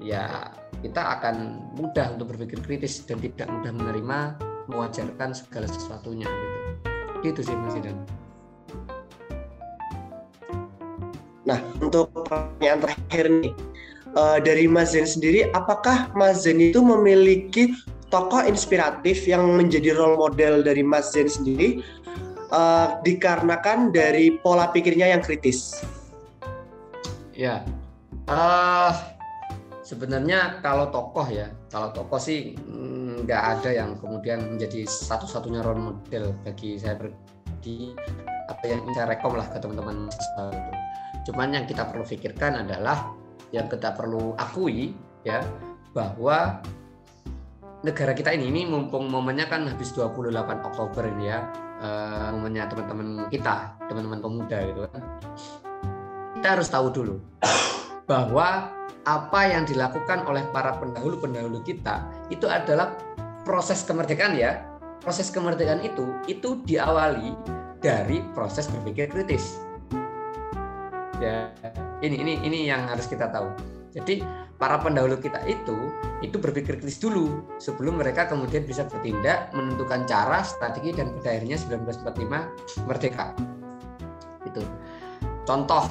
ya 0.00 0.48
kita 0.80 1.20
akan 1.20 1.36
mudah 1.76 2.16
untuk 2.16 2.32
berpikir 2.32 2.62
kritis 2.64 3.04
dan 3.04 3.20
tidak 3.20 3.52
mudah 3.52 3.72
menerima 3.76 4.18
mewajarkan 4.72 5.36
segala 5.36 5.66
sesuatunya 5.68 6.26
gitu. 6.26 6.58
Itu 7.36 7.40
sih 7.42 7.56
Mas 7.58 7.76
Idan. 7.76 8.00
Nah, 11.46 11.62
untuk 11.78 12.10
pertanyaan 12.10 12.82
terakhir 12.82 13.24
nih, 13.30 13.54
uh, 14.16 14.38
dari 14.40 14.66
Mas 14.66 14.96
Zen 14.96 15.06
sendiri, 15.06 15.52
apakah 15.52 16.10
Mas 16.16 16.42
Zen 16.42 16.58
itu 16.58 16.80
memiliki 16.80 17.76
tokoh 18.08 18.42
inspiratif 18.42 19.28
yang 19.28 19.44
menjadi 19.54 19.94
role 19.94 20.16
model 20.16 20.64
dari 20.64 20.82
Mas 20.82 21.12
Zen 21.12 21.28
sendiri 21.28 21.84
uh, 22.50 22.98
dikarenakan 23.04 23.92
dari 23.92 24.40
pola 24.40 24.72
pikirnya 24.72 25.12
yang 25.12 25.22
kritis? 25.22 25.84
Ya, 27.36 27.62
uh, 28.32 28.96
sebenarnya 29.84 30.64
kalau 30.64 30.88
tokoh 30.88 31.28
ya, 31.28 31.52
kalau 31.68 31.92
tokoh 31.92 32.16
sih 32.16 32.56
mm, 32.56 33.28
nggak 33.28 33.42
ada 33.60 33.70
yang 33.70 34.00
kemudian 34.00 34.56
menjadi 34.56 34.88
satu-satunya 34.88 35.60
role 35.60 35.92
model 35.92 36.32
bagi 36.42 36.80
saya 36.80 36.96
pribadi 36.96 37.92
apa 38.46 38.64
yang 38.70 38.80
saya 38.94 39.10
rekom 39.10 39.34
lah 39.34 39.46
ke 39.50 39.58
teman-teman 39.58 40.06
Cuman 41.26 41.50
yang 41.50 41.66
kita 41.66 41.82
perlu 41.90 42.06
pikirkan 42.06 42.62
adalah 42.62 43.10
yang 43.56 43.66
kita 43.72 43.96
perlu 43.96 44.36
akui 44.36 44.92
ya 45.24 45.40
bahwa 45.96 46.60
negara 47.80 48.12
kita 48.12 48.36
ini 48.36 48.52
ini 48.52 48.62
mumpung 48.68 49.08
momennya 49.08 49.48
kan 49.48 49.64
habis 49.64 49.96
28 49.96 50.36
Oktober 50.68 51.02
ini 51.16 51.32
ya 51.32 51.48
uh, 51.80 52.28
momennya 52.36 52.68
teman-teman 52.68 53.32
kita 53.32 53.72
teman-teman 53.88 54.20
pemuda 54.20 54.58
gitu 54.68 54.80
kan 54.92 55.02
kita 56.36 56.48
harus 56.52 56.68
tahu 56.68 56.92
dulu 56.92 57.16
bahwa 58.06 58.76
apa 59.06 59.40
yang 59.46 59.62
dilakukan 59.62 60.26
oleh 60.26 60.42
para 60.50 60.74
pendahulu-pendahulu 60.82 61.62
kita 61.62 62.02
itu 62.30 62.50
adalah 62.50 62.90
proses 63.46 63.86
kemerdekaan 63.86 64.34
ya. 64.34 64.66
Proses 64.98 65.30
kemerdekaan 65.30 65.86
itu 65.86 66.10
itu 66.26 66.58
diawali 66.66 67.30
dari 67.78 68.18
proses 68.34 68.66
berpikir 68.66 69.06
kritis. 69.14 69.62
Ya, 71.16 71.48
ini 72.04 72.20
ini 72.20 72.32
ini 72.44 72.58
yang 72.68 72.84
harus 72.88 73.08
kita 73.08 73.32
tahu. 73.32 73.48
Jadi 73.96 74.20
para 74.60 74.76
pendahulu 74.80 75.16
kita 75.16 75.40
itu 75.48 75.76
itu 76.20 76.36
berpikir 76.36 76.76
kritis 76.80 77.00
dulu 77.00 77.44
sebelum 77.56 78.00
mereka 78.00 78.28
kemudian 78.28 78.68
bisa 78.68 78.84
bertindak 78.84 79.52
menentukan 79.56 80.04
cara, 80.04 80.44
strategi 80.44 80.92
dan 80.92 81.16
pada 81.16 81.32
akhirnya 81.32 81.56
1945 81.56 82.84
merdeka. 82.84 83.32
Itu. 84.44 84.60
Contoh 85.48 85.84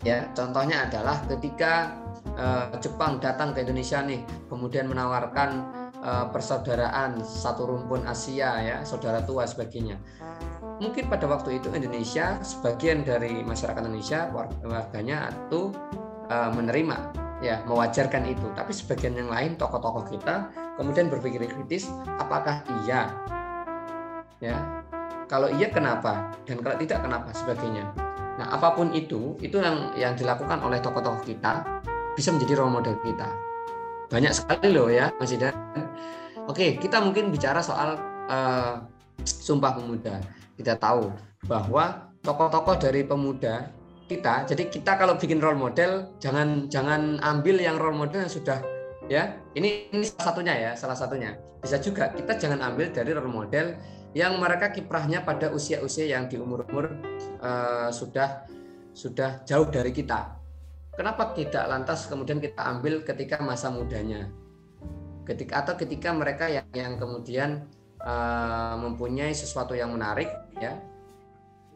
ya, 0.00 0.28
contohnya 0.32 0.88
adalah 0.88 1.20
ketika 1.28 2.00
uh, 2.36 2.72
Jepang 2.80 3.20
datang 3.20 3.52
ke 3.52 3.64
Indonesia 3.64 4.00
nih, 4.00 4.24
kemudian 4.48 4.88
menawarkan 4.88 5.50
uh, 6.00 6.26
persaudaraan 6.32 7.20
satu 7.20 7.68
rumpun 7.68 8.04
Asia 8.08 8.60
ya, 8.64 8.76
saudara 8.84 9.20
tua 9.24 9.44
sebagainya. 9.44 10.00
Mungkin 10.80 11.10
pada 11.10 11.28
waktu 11.28 11.60
itu 11.60 11.68
Indonesia 11.74 12.40
sebagian 12.40 13.04
dari 13.04 13.44
masyarakat 13.44 13.82
Indonesia 13.84 14.30
warganya 14.64 15.28
itu 15.30 15.74
uh, 16.30 16.50
menerima 16.54 16.96
ya 17.42 17.58
mewajarkan 17.66 18.22
itu 18.30 18.46
tapi 18.54 18.70
sebagian 18.70 19.18
yang 19.18 19.26
lain 19.26 19.58
tokoh-tokoh 19.58 20.06
kita 20.14 20.46
kemudian 20.78 21.10
berpikir 21.10 21.42
kritis 21.50 21.90
apakah 22.22 22.62
iya 22.86 23.10
ya 24.38 24.62
kalau 25.26 25.50
iya 25.50 25.66
kenapa 25.66 26.30
dan 26.46 26.62
kalau 26.62 26.78
tidak 26.78 27.02
kenapa 27.02 27.34
sebagainya 27.34 27.82
nah 28.38 28.46
apa 28.54 28.78
pun 28.78 28.94
itu 28.94 29.34
itu 29.42 29.58
yang 29.58 29.90
yang 29.98 30.14
dilakukan 30.14 30.62
oleh 30.62 30.78
tokoh-tokoh 30.78 31.26
kita 31.26 31.66
bisa 32.12 32.28
menjadi 32.32 32.60
role 32.60 32.72
model 32.72 32.96
kita. 33.00 33.28
Banyak 34.12 34.32
sekali 34.36 34.68
loh 34.72 34.92
ya, 34.92 35.08
Mas. 35.16 35.32
Oke, 36.44 36.76
kita 36.76 37.00
mungkin 37.00 37.32
bicara 37.32 37.64
soal 37.64 37.96
uh, 38.28 38.84
Sumpah 39.24 39.78
Pemuda. 39.78 40.20
Kita 40.58 40.76
tahu 40.76 41.12
bahwa 41.48 42.12
tokoh-tokoh 42.22 42.76
dari 42.78 43.02
pemuda 43.02 43.72
kita, 44.06 44.44
jadi 44.44 44.68
kita 44.68 45.00
kalau 45.00 45.16
bikin 45.16 45.40
role 45.40 45.56
model 45.56 46.12
jangan 46.20 46.68
jangan 46.68 47.16
ambil 47.24 47.56
yang 47.56 47.80
role 47.80 47.96
model 47.96 48.28
yang 48.28 48.32
sudah 48.32 48.60
ya. 49.08 49.36
Ini 49.56 49.94
ini 49.94 50.04
salah 50.04 50.32
satunya 50.32 50.54
ya, 50.54 50.70
salah 50.76 50.96
satunya. 50.98 51.34
Bisa 51.62 51.78
juga 51.80 52.12
kita 52.12 52.36
jangan 52.36 52.60
ambil 52.72 52.92
dari 52.92 53.10
role 53.16 53.32
model 53.32 53.66
yang 54.12 54.36
mereka 54.36 54.68
kiprahnya 54.68 55.24
pada 55.24 55.48
usia-usia 55.48 56.04
yang 56.04 56.28
di 56.28 56.36
umur-umur 56.36 56.92
uh, 57.40 57.88
sudah 57.88 58.44
sudah 58.92 59.40
jauh 59.48 59.72
dari 59.72 59.88
kita 59.88 60.42
Kenapa 60.92 61.32
tidak 61.32 61.64
lantas 61.72 62.04
kemudian 62.04 62.36
kita 62.36 62.68
ambil 62.68 63.00
ketika 63.00 63.40
masa 63.40 63.72
mudanya? 63.72 64.28
Ketika 65.24 65.64
atau 65.64 65.72
ketika 65.80 66.12
mereka 66.12 66.52
yang 66.52 66.68
yang 66.76 67.00
kemudian 67.00 67.64
uh, 68.02 68.74
mempunyai 68.78 69.32
sesuatu 69.32 69.72
yang 69.72 69.94
menarik 69.94 70.28
ya 70.58 70.78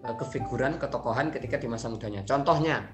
eh, 0.04 0.14
kefiguran 0.18 0.78
ketokohan 0.78 1.30
ketika 1.30 1.56
di 1.58 1.70
masa 1.70 1.90
mudanya. 1.90 2.22
Contohnya 2.26 2.86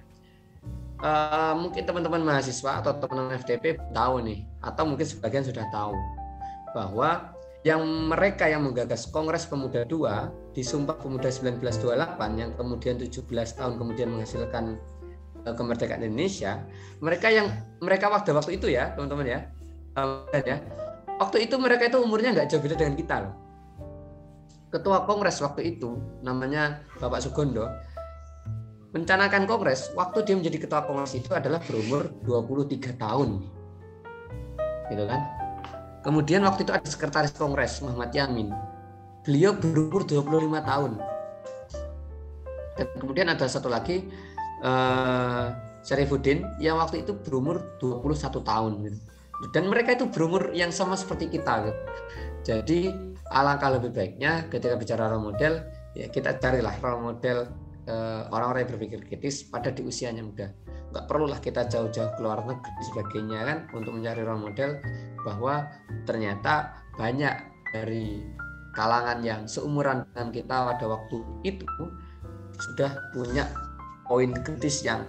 uh, 1.01 1.55
mungkin 1.57 1.83
teman-teman 1.85 2.23
mahasiswa 2.23 2.81
atau 2.81 2.97
teman-teman 2.97 3.37
FTP 3.41 3.81
tahu 3.93 4.25
nih 4.25 4.45
atau 4.63 4.85
mungkin 4.87 5.07
sebagian 5.09 5.45
sudah 5.45 5.67
tahu 5.73 5.97
bahwa 6.73 7.37
yang 7.63 7.79
mereka 8.11 8.51
yang 8.51 8.67
menggagas 8.67 9.07
Kongres 9.07 9.47
Pemuda 9.47 9.87
II 9.87 10.03
di 10.51 10.67
Sumpah 10.67 10.99
Pemuda 10.99 11.31
1928 11.31 12.41
yang 12.41 12.51
kemudian 12.59 12.99
17 12.99 13.23
tahun 13.31 13.79
kemudian 13.79 14.11
menghasilkan 14.11 14.83
kemerdekaan 15.43 16.03
Indonesia, 16.07 16.63
mereka 17.03 17.27
yang 17.31 17.51
mereka 17.83 18.07
waktu 18.07 18.31
waktu 18.31 18.63
itu 18.63 18.71
ya 18.71 18.95
teman-teman 18.95 19.27
ya, 19.27 19.41
ya 20.43 20.57
waktu 21.23 21.47
itu 21.47 21.55
mereka 21.63 21.87
itu 21.87 22.03
umurnya 22.03 22.35
nggak 22.35 22.51
jauh 22.51 22.59
beda 22.59 22.75
dengan 22.75 22.99
kita 22.99 23.15
loh. 23.23 23.35
Ketua 24.75 25.07
Kongres 25.07 25.39
waktu 25.39 25.79
itu 25.79 25.95
namanya 26.27 26.83
Bapak 26.99 27.23
Sugondo 27.23 27.71
mencanakan 28.93 29.49
Kongres 29.49 29.95
waktu 29.97 30.27
dia 30.27 30.35
menjadi 30.37 30.69
ketua 30.69 30.85
Kongres 30.85 31.15
itu 31.17 31.31
adalah 31.33 31.63
berumur 31.65 32.13
23 32.27 33.01
tahun, 33.01 33.41
gitu 34.93 35.05
kan? 35.09 35.21
Kemudian 36.03 36.45
waktu 36.45 36.67
itu 36.67 36.73
ada 36.75 36.85
sekretaris 36.85 37.33
Kongres 37.33 37.81
Muhammad 37.81 38.13
Yamin, 38.13 38.53
beliau 39.25 39.57
berumur 39.57 40.05
25 40.05 40.61
tahun. 40.61 40.93
Dan 42.73 42.87
kemudian 43.01 43.29
ada 43.29 43.45
satu 43.49 43.69
lagi 43.69 44.09
uh, 44.65 45.53
Syarifuddin 45.85 46.45
yang 46.61 46.81
waktu 46.81 47.05
itu 47.05 47.17
berumur 47.17 47.61
21 47.81 48.41
tahun 48.45 48.73
gitu. 48.89 48.99
Dan 49.51 49.67
mereka 49.67 49.99
itu 49.99 50.07
berumur 50.07 50.55
yang 50.55 50.71
sama 50.71 50.95
seperti 50.95 51.27
kita 51.33 51.67
gitu. 51.67 51.81
Jadi 52.43 52.81
alangkah 53.33 53.75
lebih 53.75 53.91
baiknya 53.91 54.47
ketika 54.47 54.77
bicara 54.79 55.09
role 55.11 55.33
model 55.33 55.63
ya 55.97 56.07
kita 56.13 56.37
carilah 56.39 56.75
role 56.79 57.01
model 57.01 57.49
uh, 57.89 58.29
orang-orang 58.31 58.67
yang 58.67 58.71
berpikir 58.77 59.01
kritis 59.09 59.47
pada 59.47 59.75
di 59.75 59.83
usianya 59.83 60.23
muda. 60.23 60.53
Nggak 60.93 61.05
perlulah 61.09 61.41
kita 61.41 61.67
jauh-jauh 61.67 62.13
keluar 62.21 62.45
negeri 62.45 62.83
sebagainya 62.93 63.41
kan 63.43 63.59
untuk 63.73 63.97
mencari 63.97 64.23
role 64.23 64.43
model 64.47 64.71
bahwa 65.25 65.67
ternyata 66.05 66.77
banyak 66.99 67.35
dari 67.73 68.21
kalangan 68.77 69.25
yang 69.25 69.41
seumuran 69.49 70.05
dengan 70.13 70.29
kita 70.33 70.57
pada 70.77 70.87
waktu 70.89 71.17
itu 71.45 71.67
sudah 72.61 72.93
punya 73.17 73.49
poin 74.05 74.33
kritis 74.45 74.85
yang 74.85 75.09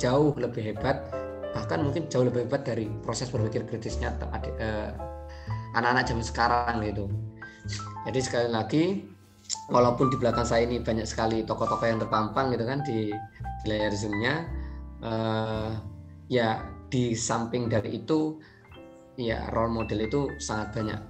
jauh 0.00 0.32
lebih 0.38 0.72
hebat 0.72 1.04
bahkan 1.52 1.80
mungkin 1.84 2.06
jauh 2.12 2.26
lebih 2.26 2.46
hebat 2.46 2.64
dari 2.64 2.88
proses 3.02 3.28
berpikir 3.32 3.64
kritisnya 3.64 4.14
eh, 4.60 4.92
anak-anak 5.76 6.04
zaman 6.08 6.24
sekarang 6.24 6.74
gitu. 6.84 7.04
Jadi 8.08 8.20
sekali 8.24 8.48
lagi 8.48 8.84
walaupun 9.72 10.12
di 10.12 10.16
belakang 10.20 10.44
saya 10.44 10.68
ini 10.68 10.80
banyak 10.80 11.08
sekali 11.08 11.44
tokoh-tokoh 11.44 11.88
yang 11.88 12.00
terpampang 12.00 12.52
gitu 12.52 12.64
kan 12.68 12.84
di, 12.84 13.12
di 13.64 13.66
layar 13.68 13.92
zoomnya 13.92 14.34
eh, 15.04 15.70
ya 16.28 16.62
di 16.88 17.12
samping 17.12 17.68
dari 17.68 18.00
itu 18.00 18.40
ya 19.20 19.48
role 19.52 19.72
model 19.72 20.04
itu 20.04 20.28
sangat 20.40 20.72
banyak. 20.76 21.00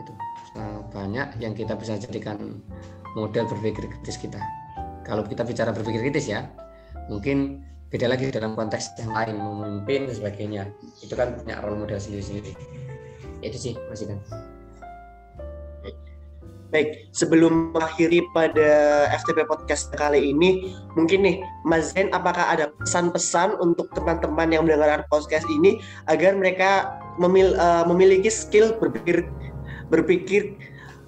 Gitu 0.00 0.12
sangat 0.50 0.86
banyak 0.90 1.28
yang 1.38 1.52
kita 1.54 1.78
bisa 1.78 1.96
jadikan 1.96 2.58
model 3.14 3.46
berpikir 3.46 3.86
kritis 3.86 4.18
kita. 4.18 4.40
Kalau 5.06 5.26
kita 5.26 5.42
bicara 5.42 5.74
berpikir 5.74 6.10
kritis 6.10 6.30
ya 6.30 6.46
mungkin 7.10 7.64
beda 7.90 8.06
lagi 8.06 8.30
dalam 8.30 8.54
konteks 8.54 8.94
yang 9.02 9.10
lain 9.10 9.34
memimpin 9.36 10.06
dan 10.06 10.14
sebagainya. 10.14 10.62
Itu 11.02 11.18
kan 11.18 11.34
punya 11.34 11.58
role 11.58 11.82
model 11.82 11.98
sendiri-sendiri. 11.98 12.54
Itu 13.42 13.58
sih 13.58 13.74
Mas 13.90 14.00
Idan. 14.06 14.22
Baik, 16.70 17.10
sebelum 17.10 17.74
mengakhiri 17.74 18.22
pada 18.30 18.70
FTP 19.10 19.42
Podcast 19.42 19.90
kali 19.90 20.30
ini, 20.30 20.70
mungkin 20.94 21.26
nih, 21.26 21.42
Mas 21.66 21.90
Zen, 21.90 22.14
apakah 22.14 22.46
ada 22.46 22.70
pesan-pesan 22.78 23.58
untuk 23.58 23.90
teman-teman 23.90 24.54
yang 24.54 24.62
mendengarkan 24.62 25.02
podcast 25.10 25.42
ini 25.50 25.82
agar 26.06 26.38
mereka 26.38 26.94
memil, 27.18 27.58
uh, 27.58 27.82
memiliki 27.90 28.30
skill 28.30 28.70
berpikir 28.78 29.26
berpikir 29.90 30.54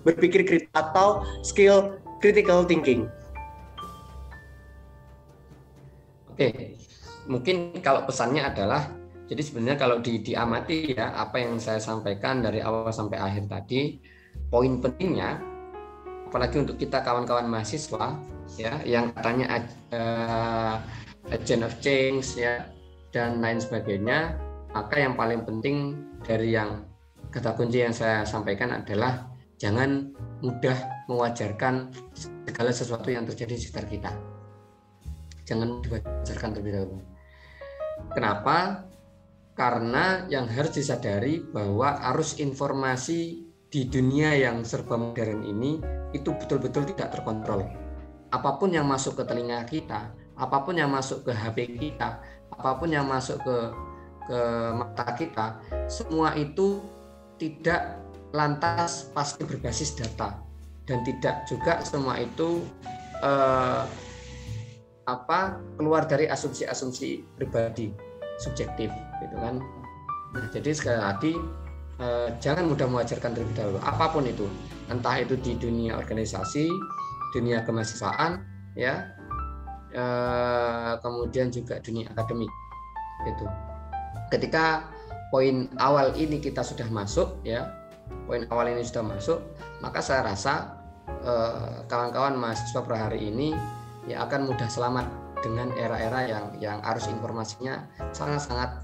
berpikir 0.03 0.43
kritis 0.43 0.67
atau 0.75 1.23
skill 1.47 1.95
critical 2.19 2.67
thinking? 2.67 3.07
Oke, 6.33 6.81
mungkin 7.29 7.77
kalau 7.85 8.09
pesannya 8.09 8.41
adalah 8.41 8.89
jadi 9.29 9.43
sebenarnya 9.45 9.79
kalau 9.81 9.97
di, 10.01 10.25
diamati 10.25 10.97
ya 10.97 11.13
apa 11.13 11.41
yang 11.41 11.61
saya 11.61 11.81
sampaikan 11.81 12.41
dari 12.41 12.65
awal 12.65 12.89
sampai 12.89 13.21
akhir 13.21 13.53
tadi, 13.53 14.01
poin 14.49 14.81
pentingnya 14.81 15.41
apalagi 16.33 16.65
untuk 16.65 16.81
kita 16.81 17.05
kawan-kawan 17.05 17.45
mahasiswa 17.45 18.17
ya 18.57 18.81
yang 18.89 19.13
katanya 19.13 19.69
uh, 19.93 20.81
agent 21.29 21.61
of 21.61 21.77
change 21.85 22.41
ya 22.41 22.65
dan 23.13 23.45
lain 23.45 23.61
sebagainya 23.61 24.41
maka 24.73 24.97
yang 24.97 25.13
paling 25.13 25.45
penting 25.45 26.01
dari 26.25 26.57
yang 26.57 26.89
kata 27.29 27.53
kunci 27.53 27.85
yang 27.85 27.93
saya 27.93 28.25
sampaikan 28.25 28.73
adalah 28.73 29.29
jangan 29.61 30.09
mudah 30.41 31.05
mewajarkan 31.05 31.93
segala 32.49 32.73
sesuatu 32.73 33.13
yang 33.13 33.29
terjadi 33.29 33.53
di 33.53 33.61
sekitar 33.61 33.85
kita 33.85 34.32
jangan 35.47 35.83
diwajarkan 35.83 36.49
terlebih 36.55 36.73
dahulu. 36.79 36.99
Kenapa? 38.13 38.87
Karena 39.53 40.25
yang 40.33 40.49
harus 40.49 40.73
disadari 40.73 41.45
bahwa 41.45 42.01
arus 42.13 42.41
informasi 42.41 43.45
di 43.73 43.89
dunia 43.89 44.37
yang 44.37 44.65
serba 44.65 44.97
modern 44.97 45.45
ini 45.45 45.81
itu 46.13 46.33
betul-betul 46.37 46.89
tidak 46.93 47.17
terkontrol. 47.17 47.69
Apa 48.33 48.57
pun 48.57 48.73
yang 48.73 48.89
masuk 48.89 49.21
ke 49.21 49.25
telinga 49.29 49.65
kita, 49.69 50.13
apa 50.37 50.57
pun 50.65 50.77
yang 50.77 50.89
masuk 50.89 51.25
ke 51.25 51.33
HP 51.33 51.77
kita, 51.77 52.21
apa 52.53 52.71
pun 52.81 52.89
yang 52.93 53.05
masuk 53.09 53.41
ke 53.45 53.57
ke 54.23 54.41
mata 54.77 55.07
kita, 55.19 55.47
semua 55.91 56.33
itu 56.39 56.81
tidak 57.37 57.99
lantas 58.33 59.11
pasti 59.13 59.45
berbasis 59.45 59.99
data. 59.99 60.39
Dan 60.83 61.05
tidak 61.07 61.47
juga 61.47 61.79
semua 61.85 62.19
itu 62.19 62.65
eh, 63.23 63.83
apa 65.09 65.59
keluar 65.79 66.07
dari 66.07 66.31
asumsi-asumsi 66.31 67.39
pribadi 67.39 67.91
subjektif 68.39 68.89
gitu 69.23 69.37
kan. 69.39 69.59
Nah, 70.33 70.47
jadi 70.55 70.71
sekali 70.73 70.99
lagi 70.99 71.33
eh, 72.01 72.29
jangan 72.39 72.71
mudah 72.71 72.87
mewajarkan 72.89 73.35
terlebih 73.35 73.57
dahulu 73.57 73.79
apa 73.83 74.09
pun 74.11 74.25
itu. 74.25 74.47
Entah 74.91 75.19
itu 75.23 75.39
di 75.39 75.57
dunia 75.57 75.97
organisasi 75.97 76.69
dunia 77.33 77.65
kemahasiswaan 77.65 78.45
ya 78.77 79.09
eh, 79.91 80.93
kemudian 81.01 81.49
juga 81.49 81.81
dunia 81.81 82.07
akademik 82.13 82.53
itu 83.25 83.47
ketika 84.29 84.87
poin 85.33 85.73
awal 85.81 86.13
ini 86.13 86.39
kita 86.39 86.61
sudah 86.61 86.87
masuk 86.93 87.41
ya 87.43 87.73
poin 88.29 88.45
awal 88.53 88.69
ini 88.69 88.85
sudah 88.85 89.03
masuk 89.03 89.41
maka 89.81 90.05
saya 90.05 90.29
rasa 90.29 90.77
eh, 91.25 91.89
kawan-kawan 91.89 92.37
mahasiswa 92.37 92.85
per 92.85 92.95
hari 92.95 93.33
ini 93.33 93.57
ya 94.07 94.27
akan 94.27 94.51
mudah 94.51 94.67
selamat 94.67 95.07
dengan 95.43 95.75
era-era 95.75 96.27
yang 96.27 96.47
yang 96.63 96.79
arus 96.95 97.11
informasinya 97.11 97.87
sangat-sangat 98.15 98.79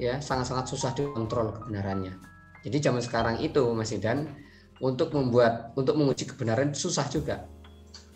ya 0.00 0.20
sangat-sangat 0.20 0.64
susah 0.68 0.90
dikontrol 0.96 1.52
kebenarannya. 1.56 2.16
Jadi 2.64 2.76
zaman 2.82 3.00
sekarang 3.04 3.36
itu 3.40 3.62
Mas 3.72 3.92
Idan 3.92 4.28
untuk 4.80 5.12
membuat 5.16 5.72
untuk 5.76 5.96
menguji 5.96 6.28
kebenaran 6.28 6.72
susah 6.76 7.06
juga. 7.08 7.48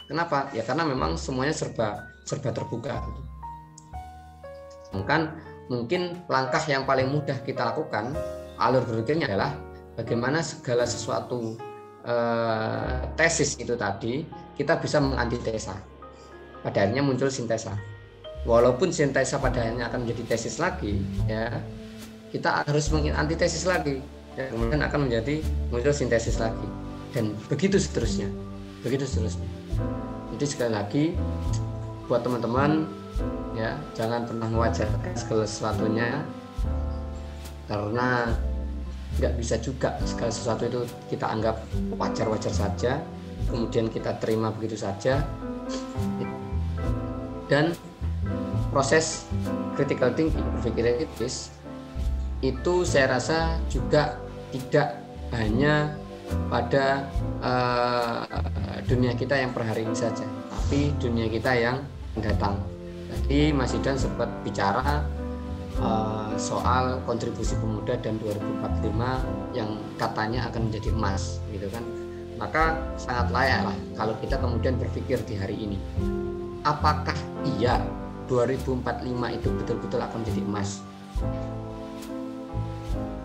Kenapa? 0.08 0.50
Ya 0.52 0.66
karena 0.66 0.84
memang 0.84 1.14
semuanya 1.16 1.54
serba 1.54 2.10
serba 2.26 2.50
terbuka 2.50 2.90
gitu. 2.90 3.22
Sedangkan 4.90 5.38
mungkin 5.70 6.18
langkah 6.26 6.60
yang 6.66 6.82
paling 6.82 7.08
mudah 7.08 7.38
kita 7.46 7.62
lakukan 7.62 8.12
alur 8.58 8.82
berpikirnya 8.84 9.30
adalah 9.30 9.54
bagaimana 9.94 10.42
segala 10.42 10.82
sesuatu 10.84 11.54
eh, 12.02 12.98
tesis 13.14 13.56
itu 13.56 13.78
tadi 13.78 14.26
kita 14.58 14.76
bisa 14.82 14.98
mengantitesa 14.98 15.89
pada 16.64 16.86
akhirnya 16.86 17.04
muncul 17.04 17.28
sintesa. 17.32 17.76
Walaupun 18.48 18.88
sintesa 18.88 19.36
pada 19.36 19.60
akhirnya 19.60 19.92
akan 19.92 20.08
menjadi 20.08 20.34
tesis 20.36 20.56
lagi, 20.56 21.00
ya 21.28 21.60
kita 22.32 22.64
harus 22.64 22.88
mengantitesis 22.88 23.68
lagi 23.68 24.00
dan 24.38 24.48
kemudian 24.54 24.80
akan 24.80 25.10
menjadi 25.10 25.44
muncul 25.68 25.92
sintesis 25.92 26.40
lagi 26.40 26.68
dan 27.12 27.36
begitu 27.50 27.76
seterusnya, 27.76 28.30
begitu 28.86 29.04
seterusnya. 29.04 29.48
Jadi 30.36 30.44
sekali 30.46 30.72
lagi 30.72 31.04
buat 32.08 32.24
teman-teman 32.24 32.88
ya 33.54 33.76
jangan 33.92 34.24
pernah 34.24 34.48
mewajarkan 34.48 35.12
segala 35.14 35.44
sesuatunya 35.44 36.24
karena 37.68 38.34
nggak 39.18 39.34
bisa 39.36 39.60
juga 39.60 39.94
segala 40.08 40.32
sesuatu 40.32 40.64
itu 40.66 40.80
kita 41.12 41.26
anggap 41.28 41.60
wajar-wajar 41.94 42.50
saja 42.50 42.98
kemudian 43.50 43.90
kita 43.90 44.16
terima 44.22 44.54
begitu 44.54 44.78
saja 44.80 45.22
dan 47.50 47.74
proses 48.70 49.26
critical 49.74 50.14
thinking 50.14 50.46
berpikir 50.62 51.02
kritis 51.02 51.50
itu 52.40 52.86
saya 52.86 53.18
rasa 53.18 53.58
juga 53.66 54.16
tidak 54.54 55.02
hanya 55.34 55.98
pada 56.46 57.10
uh, 57.42 58.22
dunia 58.86 59.12
kita 59.18 59.34
yang 59.34 59.50
per 59.50 59.66
hari 59.66 59.82
ini 59.82 59.98
saja 59.98 60.24
tapi 60.70 60.94
dunia 61.02 61.26
kita 61.26 61.50
yang 61.58 61.82
mendatang. 62.14 62.62
Tadi 63.10 63.50
Mas 63.50 63.74
Idan 63.74 63.98
sempat 63.98 64.30
bicara 64.46 65.02
uh, 65.82 66.30
soal 66.38 67.02
kontribusi 67.02 67.58
pemuda 67.58 67.98
dan 67.98 68.22
2045 68.22 69.58
yang 69.58 69.82
katanya 69.98 70.46
akan 70.46 70.70
menjadi 70.70 70.94
emas 70.94 71.42
gitu 71.50 71.66
kan. 71.74 71.82
Maka 72.38 72.78
sangat 72.96 73.34
layak 73.34 73.60
lah 73.66 73.76
kalau 73.98 74.14
kita 74.22 74.38
kemudian 74.38 74.78
berpikir 74.78 75.18
di 75.26 75.34
hari 75.34 75.58
ini 75.58 75.78
apakah 76.64 77.16
iya 77.56 77.80
2045 78.28 79.36
itu 79.36 79.48
betul-betul 79.58 80.00
akan 80.00 80.16
menjadi 80.22 80.40
emas? 80.46 80.70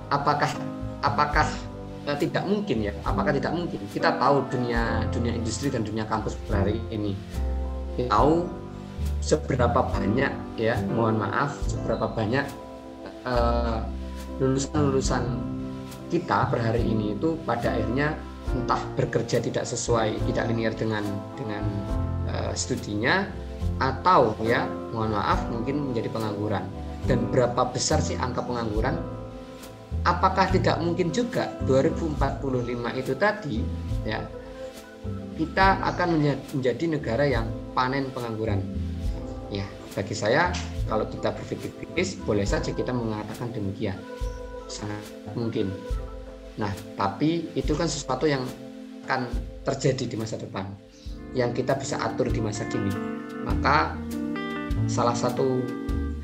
Apakah 0.09 0.49
apakah 1.05 1.47
eh, 2.09 2.17
tidak 2.17 2.43
mungkin 2.49 2.89
ya? 2.89 2.93
Apakah 3.05 3.31
tidak 3.36 3.53
mungkin? 3.53 3.79
Kita 3.93 4.17
tahu 4.17 4.49
dunia 4.49 5.05
dunia 5.13 5.33
industri 5.36 5.69
dan 5.69 5.86
dunia 5.86 6.09
kampus 6.09 6.33
hari 6.49 6.81
ini. 6.89 7.13
Kita 7.95 8.09
tahu 8.09 8.49
seberapa 9.21 9.81
banyak 9.93 10.33
ya, 10.57 10.75
mohon 10.93 11.21
maaf, 11.21 11.53
seberapa 11.69 12.09
banyak 12.09 12.45
eh, 13.29 13.79
lulusan-lulusan 14.41 15.23
kita 16.09 16.49
per 16.49 16.61
hari 16.61 16.86
ini 16.86 17.17
itu 17.17 17.33
pada 17.45 17.73
akhirnya 17.73 18.13
entah 18.53 18.81
bekerja 18.93 19.41
tidak 19.41 19.65
sesuai, 19.65 20.21
tidak 20.29 20.45
linear 20.53 20.73
dengan 20.77 21.03
dengan 21.33 21.63
uh, 22.30 22.53
studinya 22.53 23.28
atau 23.82 24.36
ya 24.45 24.65
mohon 24.93 25.15
maaf 25.15 25.47
mungkin 25.51 25.91
menjadi 25.91 26.09
pengangguran. 26.11 26.63
Dan 27.05 27.30
berapa 27.30 27.69
besar 27.69 28.01
sih 28.01 28.17
angka 28.17 28.41
pengangguran? 28.41 28.97
Apakah 30.05 30.49
tidak 30.53 30.78
mungkin 30.82 31.09
juga 31.09 31.49
2045 31.65 33.01
itu 33.01 33.13
tadi 33.17 33.57
ya 34.05 34.21
kita 35.36 35.82
akan 35.82 36.09
menjadi 36.53 36.86
negara 36.86 37.26
yang 37.26 37.45
panen 37.73 38.09
pengangguran? 38.13 38.61
Ya 39.49 39.65
bagi 39.93 40.13
saya 40.17 40.49
kalau 40.89 41.05
kita 41.09 41.34
berpikir 41.34 41.69
kritis 41.78 42.17
boleh 42.21 42.45
saja 42.45 42.73
kita 42.73 42.93
mengatakan 42.93 43.53
demikian. 43.53 43.97
Sangat 44.65 45.01
mungkin. 45.38 45.69
Nah 46.57 46.73
tapi 46.97 47.49
itu 47.53 47.73
kan 47.78 47.86
sesuatu 47.86 48.26
yang 48.26 48.45
akan 49.05 49.30
terjadi 49.61 50.09
di 50.09 50.15
masa 50.17 50.41
depan 50.41 50.65
yang 51.36 51.51
kita 51.51 51.75
bisa 51.75 51.99
atur 51.99 52.31
di 52.31 52.39
masa 52.39 52.63
kini. 52.71 52.89
Maka 53.43 53.99
salah 54.88 55.13
satu 55.13 55.61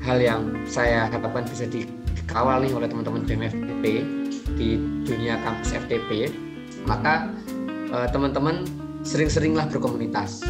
hal 0.02 0.18
yang 0.18 0.42
saya 0.66 1.06
harapkan 1.06 1.46
bisa 1.46 1.68
dikawal 1.68 2.64
nih 2.64 2.72
oleh 2.74 2.88
teman-teman 2.90 3.22
BMFTP 3.22 3.84
di 4.56 4.80
dunia 5.06 5.38
kampus 5.44 5.76
FTP, 5.76 6.32
maka 6.88 7.30
eh, 7.92 8.08
teman-teman 8.10 8.66
sering-seringlah 9.06 9.68
berkomunitas. 9.70 10.42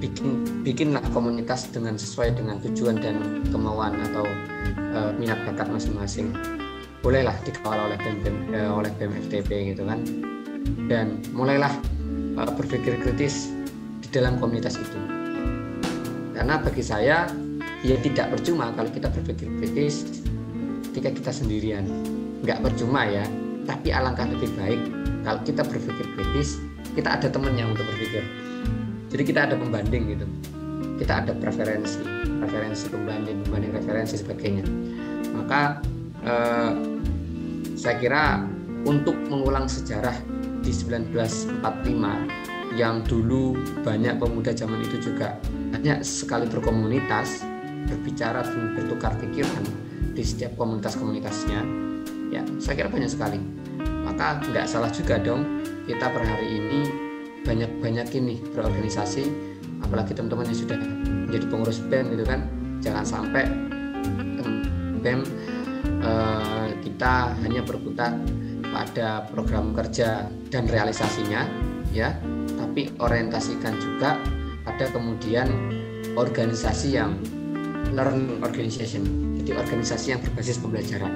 Bikin 0.00 0.64
bikinlah 0.64 1.04
komunitas 1.12 1.68
dengan 1.68 2.00
sesuai 2.00 2.32
dengan 2.32 2.56
tujuan 2.64 2.98
dan 2.98 3.44
kemauan 3.48 3.94
atau 4.10 4.26
eh, 4.76 5.12
minat 5.16 5.38
bakat 5.48 5.70
masing-masing. 5.70 6.34
Bolehlah 7.00 7.32
dikawal 7.48 7.88
oleh 7.88 7.96
BM, 7.96 8.18
BM, 8.20 8.36
eh, 8.52 8.68
oleh 8.68 8.92
BMFTP 9.00 9.72
gitu 9.72 9.88
kan. 9.88 10.04
Dan 10.90 11.24
mulailah 11.32 11.72
berpikir 12.48 12.96
kritis 13.04 13.52
di 14.00 14.08
dalam 14.14 14.40
komunitas 14.40 14.80
itu. 14.80 14.98
Karena 16.32 16.56
bagi 16.60 16.80
saya 16.80 17.28
ya 17.84 17.96
tidak 18.00 18.32
percuma 18.32 18.72
kalau 18.76 18.88
kita 18.88 19.12
berpikir 19.12 19.48
kritis 19.60 20.24
ketika 20.90 21.12
kita 21.12 21.32
sendirian. 21.32 21.84
Nggak 22.40 22.64
percuma 22.64 23.04
ya, 23.04 23.24
tapi 23.68 23.92
alangkah 23.92 24.24
lebih 24.24 24.48
baik 24.56 24.80
kalau 25.20 25.40
kita 25.44 25.62
berpikir 25.64 26.06
kritis, 26.16 26.56
kita 26.96 27.20
ada 27.20 27.28
temannya 27.28 27.68
untuk 27.68 27.84
berpikir. 27.92 28.24
Jadi 29.12 29.22
kita 29.26 29.40
ada 29.50 29.54
pembanding 29.58 30.16
gitu. 30.16 30.26
Kita 30.96 31.24
ada 31.24 31.32
preferensi, 31.36 32.00
preferensi 32.40 32.84
pembanding, 32.88 33.44
pembanding 33.44 33.72
referensi 33.76 34.16
sebagainya. 34.16 34.64
Maka 35.36 35.84
eh, 36.24 36.72
saya 37.76 37.96
kira 38.00 38.24
untuk 38.88 39.16
mengulang 39.28 39.68
sejarah 39.68 40.16
di 40.60 40.72
1945 40.72 42.78
yang 42.78 43.02
dulu 43.02 43.58
banyak 43.82 44.20
pemuda 44.20 44.54
zaman 44.54 44.78
itu 44.84 45.10
juga 45.10 45.34
banyak 45.74 46.06
sekali 46.06 46.46
berkomunitas 46.46 47.42
berbicara 47.90 48.46
dan 48.46 48.78
bertukar 48.78 49.18
pikiran 49.18 49.64
di 50.14 50.22
setiap 50.22 50.54
komunitas-komunitasnya. 50.54 51.60
Ya 52.30 52.46
saya 52.62 52.84
kira 52.84 52.90
banyak 52.92 53.10
sekali. 53.10 53.42
Maka 54.06 54.38
nggak 54.46 54.66
salah 54.70 54.92
juga 54.92 55.18
dong 55.18 55.64
kita 55.88 56.12
per 56.12 56.22
hari 56.22 56.60
ini 56.60 56.80
banyak-banyak 57.42 58.06
ini 58.14 58.38
berorganisasi 58.52 59.26
apalagi 59.80 60.12
teman-teman 60.12 60.46
yang 60.46 60.60
sudah 60.60 60.78
menjadi 61.26 61.46
pengurus 61.50 61.80
band 61.88 62.06
gitu 62.14 62.24
kan. 62.28 62.40
Jangan 62.80 63.04
sampai 63.04 63.44
BEM 65.00 65.24
eh, 66.04 66.68
kita 66.84 67.32
hanya 67.40 67.64
berkutat 67.64 68.12
pada 68.70 69.26
program 69.30 69.74
kerja 69.74 70.30
dan 70.48 70.64
realisasinya 70.70 71.46
ya. 71.90 72.14
Tapi 72.56 72.90
orientasikan 73.02 73.74
juga 73.82 74.16
pada 74.62 74.86
kemudian 74.94 75.50
organisasi 76.14 76.94
yang 76.94 77.18
learning 77.90 78.42
organization 78.42 79.02
jadi 79.42 79.56
organisasi 79.58 80.14
yang 80.14 80.20
berbasis 80.22 80.60
pembelajaran 80.60 81.12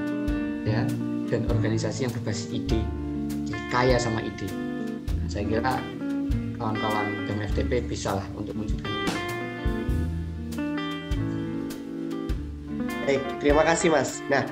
ya 0.65 0.83
dan 1.29 1.41
organisasi 1.51 2.09
yang 2.09 2.13
berbasis 2.15 2.51
ide 2.51 2.81
jadi 3.47 3.61
kaya 3.71 3.97
sama 4.01 4.25
ide. 4.25 4.49
Nah, 4.51 5.29
saya 5.29 5.45
kira 5.47 5.73
kawan-kawan 6.59 7.07
BEM 7.29 7.41
FTP 7.53 7.73
bisa 7.87 8.17
lah 8.17 8.27
untuk 8.35 8.57
mewujudkan 8.57 8.93
Baik, 13.05 13.21
terima 13.37 13.69
kasih 13.69 13.93
Mas. 13.93 14.25
Nah, 14.33 14.49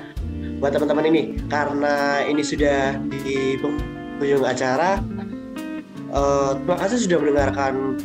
buat 0.63 0.71
teman-teman 0.71 1.11
ini, 1.11 1.23
karena 1.51 2.23
ini 2.23 2.39
sudah 2.39 2.95
di 3.27 3.59
penghujung 3.59 4.47
acara, 4.47 5.03
uh, 6.15 6.55
terima 6.55 6.79
kasih 6.79 7.03
sudah 7.03 7.19
mendengarkan 7.19 7.99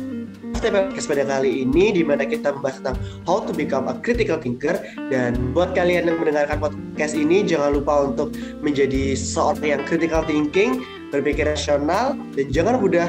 Podcast 0.59 1.07
pada 1.07 1.23
kali 1.23 1.63
ini 1.63 1.95
di 1.95 2.03
mana 2.03 2.27
kita 2.27 2.51
membahas 2.51 2.83
tentang 2.83 2.99
how 3.23 3.39
to 3.39 3.55
become 3.55 3.87
a 3.87 3.95
critical 4.03 4.35
thinker. 4.35 4.75
Dan 5.07 5.55
buat 5.55 5.71
kalian 5.71 6.11
yang 6.11 6.19
mendengarkan 6.19 6.59
podcast 6.59 7.15
ini 7.15 7.47
jangan 7.47 7.79
lupa 7.79 8.11
untuk 8.11 8.35
menjadi 8.59 9.15
seorang 9.15 9.79
yang 9.79 9.81
critical 9.87 10.19
thinking, 10.27 10.83
berpikir 11.15 11.47
rasional 11.47 12.11
dan 12.35 12.51
jangan 12.51 12.75
mudah 12.75 13.07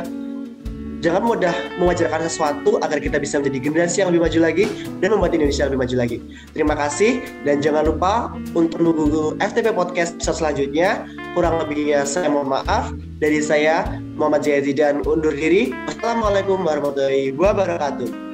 jangan 1.01 1.25
mudah 1.25 1.53
mewajarkan 1.81 2.29
sesuatu 2.29 2.77
agar 2.85 3.01
kita 3.01 3.17
bisa 3.17 3.41
menjadi 3.41 3.59
generasi 3.73 3.97
yang 4.05 4.13
lebih 4.13 4.29
maju 4.29 4.39
lagi 4.45 4.65
dan 5.01 5.09
membuat 5.17 5.33
Indonesia 5.35 5.65
lebih 5.67 5.81
maju 5.81 5.97
lagi. 5.97 6.17
Terima 6.53 6.75
kasih 6.77 7.25
dan 7.43 7.65
jangan 7.65 7.89
lupa 7.89 8.33
untuk 8.53 8.79
menunggu 8.81 9.35
FTP 9.41 9.73
Podcast 9.73 10.21
selanjutnya. 10.21 11.09
Kurang 11.33 11.59
lebihnya 11.59 12.05
saya 12.05 12.29
mohon 12.29 12.53
maaf. 12.53 12.93
Dari 13.21 13.41
saya 13.45 13.85
Muhammad 14.17 14.49
Jayadi 14.49 14.73
dan 14.73 14.95
undur 15.05 15.37
diri. 15.37 15.77
Wassalamualaikum 15.89 16.65
warahmatullahi 16.65 17.37
wabarakatuh. 17.37 18.30